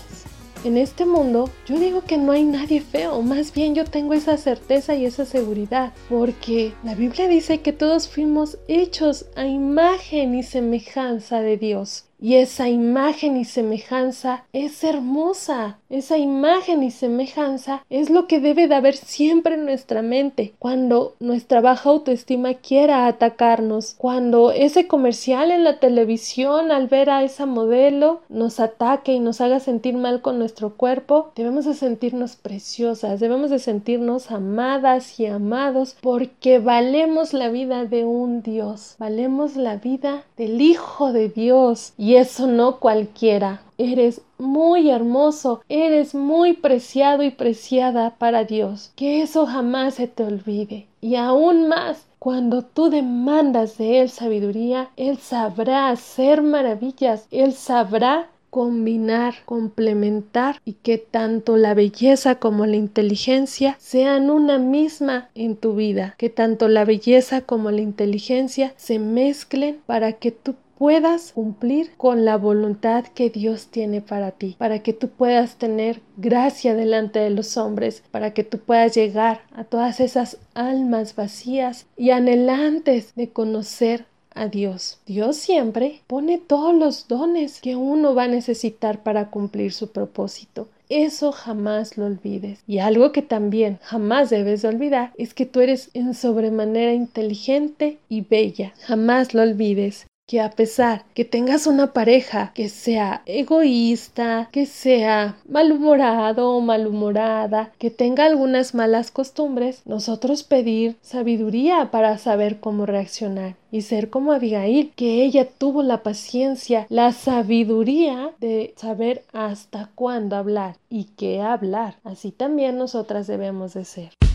En 0.63 0.77
este 0.77 1.05
mundo 1.05 1.49
yo 1.65 1.77
digo 1.77 2.05
que 2.05 2.17
no 2.17 2.32
hay 2.32 2.45
nadie 2.45 2.79
feo, 2.79 3.21
más 3.21 3.53
bien 3.53 3.75
yo 3.75 3.84
tengo 3.84 4.13
esa 4.13 4.38
certeza 4.38 4.95
y 4.95 5.03
esa 5.03 5.25
seguridad, 5.25 5.91
porque 6.08 6.71
la 6.86 6.95
Biblia 6.95 7.27
dice 7.27 7.60
que 7.60 7.73
todos 7.73 8.08
fuimos 8.08 8.58
hechos 8.69 9.25
a 9.36 9.45
imagen 9.45 10.36
y 10.36 10.43
semejanza 10.43 11.41
de 11.41 11.58
Dios. 11.58 12.05
Y 12.21 12.36
esa 12.36 12.67
imagen 12.67 13.38
y 13.38 13.45
semejanza 13.45 14.43
es 14.51 14.84
hermosa. 14.84 15.79
Esa 15.89 16.17
imagen 16.17 16.84
y 16.84 16.91
semejanza 16.91 17.84
es 17.89 18.10
lo 18.10 18.27
que 18.27 18.39
debe 18.39 18.67
de 18.67 18.75
haber 18.75 18.95
siempre 18.95 19.55
en 19.55 19.65
nuestra 19.65 20.01
mente 20.01 20.53
cuando 20.60 21.15
nuestra 21.19 21.62
baja 21.62 21.89
autoestima 21.89 22.55
quiera 22.55 23.08
atacarnos, 23.08 23.95
cuando 23.97 24.51
ese 24.51 24.88
comercial 24.88 25.51
en 25.51 25.63
la 25.63 25.79
televisión 25.79 26.71
al 26.71 26.88
ver 26.88 27.10
a 27.10 27.23
esa 27.23 27.45
modelo 27.45 28.21
nos 28.29 28.60
ataque 28.60 29.13
y 29.13 29.19
nos 29.19 29.41
haga 29.41 29.60
sentir 29.60 29.95
mal 29.95 30.21
con 30.21 30.38
nuestro 30.38 30.75
cuerpo, 30.75 31.32
debemos 31.36 31.65
de 31.65 31.73
sentirnos 31.73 32.36
preciosas, 32.36 33.19
debemos 33.19 33.49
de 33.49 33.60
sentirnos 33.60 34.32
amadas 34.32 35.19
y 35.19 35.25
amados 35.25 35.95
porque 36.01 36.60
valemos 36.60 37.34
la 37.34 37.49
vida 37.49 37.86
de 37.86 38.05
un 38.05 38.41
Dios, 38.41 38.95
valemos 38.99 39.55
la 39.55 39.77
vida 39.77 40.23
del 40.38 40.62
Hijo 40.62 41.13
de 41.13 41.29
Dios 41.29 41.93
y 41.97 42.09
eso 42.15 42.48
no 42.48 42.80
cualquiera. 42.80 43.62
Eres 43.78 44.22
muy 44.38 44.89
hermoso, 44.89 45.62
eres 45.69 46.15
muy 46.15 46.54
preciado 46.54 47.24
y 47.24 47.32
preciada 47.32 48.15
para 48.17 48.43
Dios. 48.43 48.91
Que 48.95 49.22
eso 49.22 49.45
jamás 49.45 49.95
se 49.95 50.08
te 50.08 50.24
olvide. 50.24 50.88
Y 51.02 51.15
aún 51.15 51.67
más, 51.67 52.06
cuando 52.19 52.63
tú 52.63 52.89
demandas 52.89 53.78
de 53.78 54.02
Él 54.02 54.10
sabiduría, 54.10 54.89
Él 54.98 55.17
sabrá 55.17 55.89
hacer 55.89 56.41
maravillas, 56.41 57.28
Él 57.32 57.54
sabrá 57.54 58.30
combinar, 58.50 59.36
complementar 59.45 60.60
y 60.65 60.74
que 60.74 60.98
tanto 60.98 61.58
la 61.58 61.74
belleza 61.74 62.36
como 62.36 62.65
la 62.65 62.76
inteligencia 62.76 63.76
sean 63.80 64.30
una 64.30 64.58
misma 64.58 65.30
en 65.36 65.56
tu 65.56 65.76
vida, 65.76 66.15
que 66.17 66.30
tanto 66.30 66.67
la 66.67 66.86
belleza 66.86 67.41
como 67.41 67.72
la 67.72 67.82
inteligencia 67.82 68.74
se 68.76 69.00
mezclen 69.00 69.80
para 69.86 70.13
que 70.13 70.32
tú 70.32 70.56
puedas 70.80 71.34
cumplir 71.34 71.92
con 71.98 72.24
la 72.24 72.38
voluntad 72.38 73.04
que 73.04 73.30
Dios 73.30 73.68
tiene 73.68 74.00
para 74.00 74.32
ti, 74.32 74.56
para 74.58 74.80
que 74.80 74.94
tú 74.94 75.10
puedas 75.10 75.58
tener 75.58 76.00
gracia 76.15 76.74
delante 76.74 77.20
de 77.20 77.30
los 77.32 77.58
hombres, 77.58 78.02
para 78.12 78.34
que 78.34 78.46
tú 78.46 78.60
puedas 78.60 78.96
llegar 78.96 79.42
a 79.52 79.65
todas 79.65 80.00
esas 80.00 80.38
almas 80.54 81.15
vacías 81.15 81.86
y 81.98 82.12
anhelantes 82.12 83.13
de 83.15 83.30
conocer 83.30 84.06
a 84.34 84.48
Dios. 84.48 85.00
Dios 85.06 85.36
siempre 85.36 86.02
pone 86.08 86.38
todos 86.38 86.74
los 86.74 87.10
dones 87.10 87.60
que 87.60 87.76
uno 87.76 88.15
va 88.15 88.24
a 88.24 88.30
necesitar 88.30 89.04
para 89.04 89.30
cumplir 89.30 89.74
su 89.74 89.92
propósito. 89.92 90.70
eso 90.88 91.32
jamás 91.32 91.98
lo 91.98 92.06
olvides. 92.06 92.63
Y 92.65 92.80
algo 92.80 93.12
que 93.12 93.22
también 93.22 93.78
jamás 93.84 94.32
debes 94.32 94.63
olvidar 94.65 95.12
es 95.18 95.36
que 95.36 95.46
tú 95.46 95.60
eres 95.60 95.92
en 95.94 96.15
sobremanera 96.15 96.94
inteligente 96.94 98.00
y 98.08 98.22
bella. 98.22 98.74
Jamás 98.88 99.36
lo 99.36 99.44
olvides 99.44 100.09
que 100.30 100.42
a 100.42 100.52
pesar 100.52 101.06
que 101.15 101.26
tengas 101.26 101.65
una 101.65 101.92
pareja 101.92 102.52
que 102.54 102.70
sea 102.70 103.24
egoísta, 103.26 104.48
que 104.52 104.68
sea 104.68 105.38
malhumorado 105.50 106.52
o 106.52 106.62
malhumorada, 106.62 107.72
que 107.80 107.89
tenga 107.89 108.26
algunas 108.26 108.76
malas 108.76 109.10
costumbres, 109.10 109.82
nosotros 109.86 110.44
pedir 110.44 110.98
sabiduría 111.02 111.89
para 111.89 112.20
saber 112.20 112.60
cómo 112.60 112.86
reaccionar 112.86 113.56
y 113.72 113.82
ser 113.82 114.12
como 114.12 114.32
Abigail, 114.32 114.92
que 114.96 115.24
ella 115.24 115.48
tuvo 115.50 115.82
la 115.82 116.04
paciencia, 116.04 116.86
la 116.89 117.12
sabiduría 117.12 118.30
de 118.39 118.76
saber 118.78 119.24
hasta 119.34 119.89
cuándo 119.96 120.36
hablar 120.36 120.76
y 120.92 121.06
qué 121.18 121.42
hablar. 121.42 121.96
Así 122.04 122.32
también 122.32 122.78
nosotras 122.78 123.26
debemos 123.26 123.74
de 123.74 123.84
ser 123.84 124.29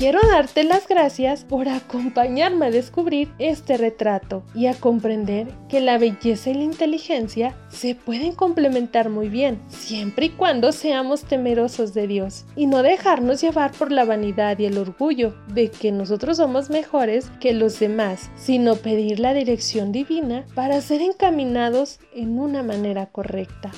quiero 0.00 0.20
darte 0.26 0.64
las 0.64 0.88
gracias 0.88 1.44
por 1.44 1.68
acompañarme 1.68 2.64
a 2.64 2.70
descubrir 2.70 3.28
este 3.38 3.76
retrato 3.76 4.42
y 4.54 4.64
a 4.64 4.72
comprender 4.72 5.48
que 5.68 5.82
la 5.82 5.98
belleza 5.98 6.48
y 6.48 6.54
la 6.54 6.62
inteligencia 6.62 7.54
se 7.68 7.94
pueden 7.94 8.32
complementar 8.32 9.10
muy 9.10 9.28
bien, 9.28 9.60
siempre 9.68 10.26
y 10.26 10.30
cuando 10.30 10.72
seamos 10.72 11.24
temerosos 11.24 11.92
de 11.92 12.06
Dios 12.06 12.46
y 12.56 12.64
no 12.64 12.82
dejarnos 12.82 13.42
llevar 13.42 13.72
por 13.72 13.92
la 13.92 14.06
vanidad 14.06 14.58
y 14.58 14.64
el 14.64 14.78
orgullo 14.78 15.34
de 15.48 15.70
que 15.70 15.92
nosotros 15.92 16.38
somos 16.38 16.70
mejores 16.70 17.30
que 17.38 17.52
los 17.52 17.78
demás, 17.78 18.30
sino 18.36 18.76
pedir 18.76 19.20
la 19.20 19.34
dirección 19.34 19.92
divina 19.92 20.46
para 20.54 20.80
ser 20.80 21.02
encaminados 21.02 22.00
en 22.14 22.38
una 22.38 22.62
manera 22.62 23.04
correcta. 23.04 23.70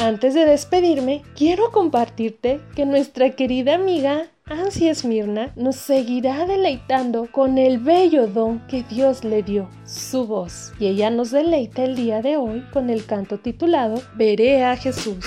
Antes 0.00 0.34
de 0.34 0.44
despedirme, 0.44 1.22
quiero 1.36 1.70
compartirte 1.70 2.60
que 2.74 2.84
nuestra 2.84 3.30
querida 3.30 3.74
amiga 3.74 4.26
Ansia 4.46 4.90
Esmirna 4.90 5.52
nos 5.56 5.76
seguirá 5.76 6.46
deleitando 6.46 7.28
con 7.32 7.56
el 7.56 7.78
bello 7.78 8.26
don 8.26 8.60
que 8.66 8.82
Dios 8.82 9.24
le 9.24 9.42
dio, 9.42 9.70
su 9.86 10.26
voz. 10.26 10.72
Y 10.78 10.88
ella 10.88 11.08
nos 11.08 11.30
deleita 11.30 11.84
el 11.84 11.96
día 11.96 12.20
de 12.20 12.36
hoy 12.36 12.62
con 12.72 12.90
el 12.90 13.06
canto 13.06 13.38
titulado 13.38 14.02
Veré 14.16 14.64
a 14.64 14.76
Jesús. 14.76 15.24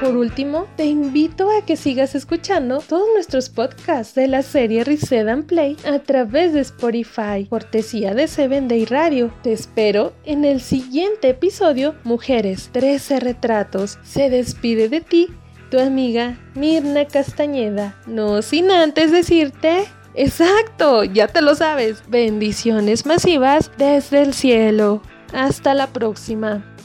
Por 0.00 0.14
último, 0.14 0.66
te 0.76 0.84
invito 0.84 1.50
a 1.50 1.64
que 1.64 1.74
sigas 1.74 2.14
escuchando 2.14 2.80
todos 2.86 3.08
nuestros 3.14 3.48
podcasts 3.48 4.14
de 4.14 4.28
la 4.28 4.42
serie 4.42 4.84
Reset 4.84 5.26
and 5.26 5.46
Play 5.46 5.76
a 5.86 5.98
través 6.00 6.52
de 6.52 6.60
Spotify, 6.60 7.46
cortesía 7.48 8.14
de 8.14 8.28
Seven 8.28 8.68
Day 8.68 8.84
Radio. 8.84 9.32
Te 9.42 9.52
espero 9.52 10.12
en 10.24 10.44
el 10.44 10.60
siguiente 10.60 11.30
episodio 11.30 11.94
Mujeres 12.04 12.68
13 12.72 13.20
Retratos. 13.20 13.98
Se 14.04 14.28
despide 14.28 14.90
de 14.90 15.00
ti 15.00 15.28
tu 15.70 15.80
amiga 15.80 16.38
Mirna 16.54 17.06
Castañeda. 17.06 17.96
No 18.06 18.42
sin 18.42 18.70
antes 18.70 19.12
decirte... 19.12 19.86
Exacto, 20.18 21.04
ya 21.04 21.28
te 21.28 21.42
lo 21.42 21.54
sabes. 21.54 22.02
Bendiciones 22.08 23.04
masivas 23.04 23.70
desde 23.76 24.22
el 24.22 24.32
cielo. 24.32 25.02
Hasta 25.34 25.74
la 25.74 25.88
próxima. 25.88 26.75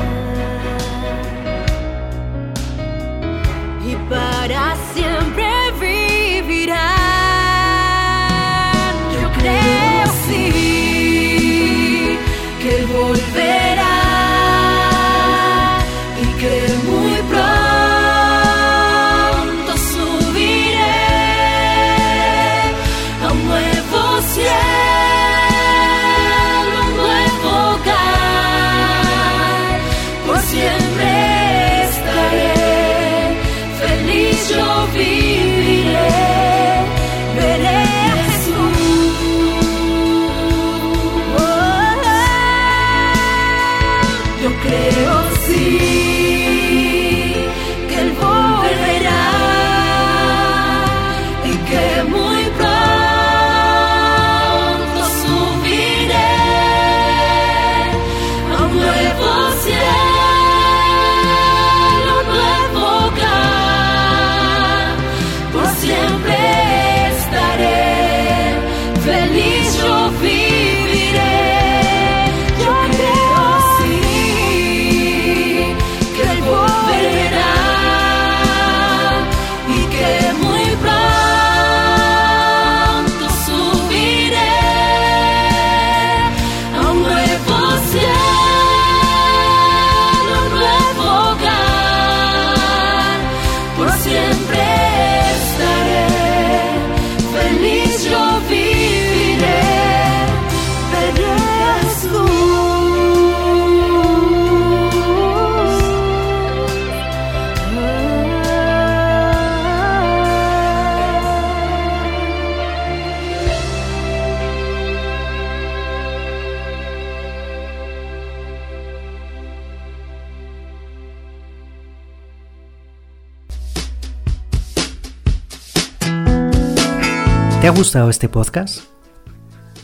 ha 127.69 127.71
gustado 127.71 128.09
este 128.09 128.31
podcast? 128.31 128.81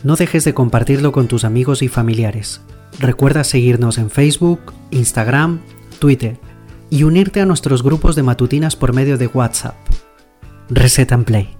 No 0.05 0.17
dejes 0.17 0.43
de 0.45 0.55
compartirlo 0.55 1.13
con 1.13 1.29
tus 1.29 1.45
amigos 1.45 1.83
y 1.83 1.89
familiares. 1.89 2.63
Recuerda 2.99 3.45
seguirnos 3.45 3.99
en 3.99 4.09
Facebook, 4.09 4.73
Instagram, 4.91 5.61
Twitter 5.99 6.39
y 6.89 7.03
unirte 7.03 7.43
a 7.43 7.47
nuestros 7.47 7.83
grupos 7.83 8.17
de 8.17 8.23
matutinas 8.23 8.75
por 8.75 8.95
medio 8.95 9.19
de 9.19 9.27
WhatsApp. 9.27 9.75
Reset 10.71 11.13
and 11.13 11.27
Play. 11.27 11.59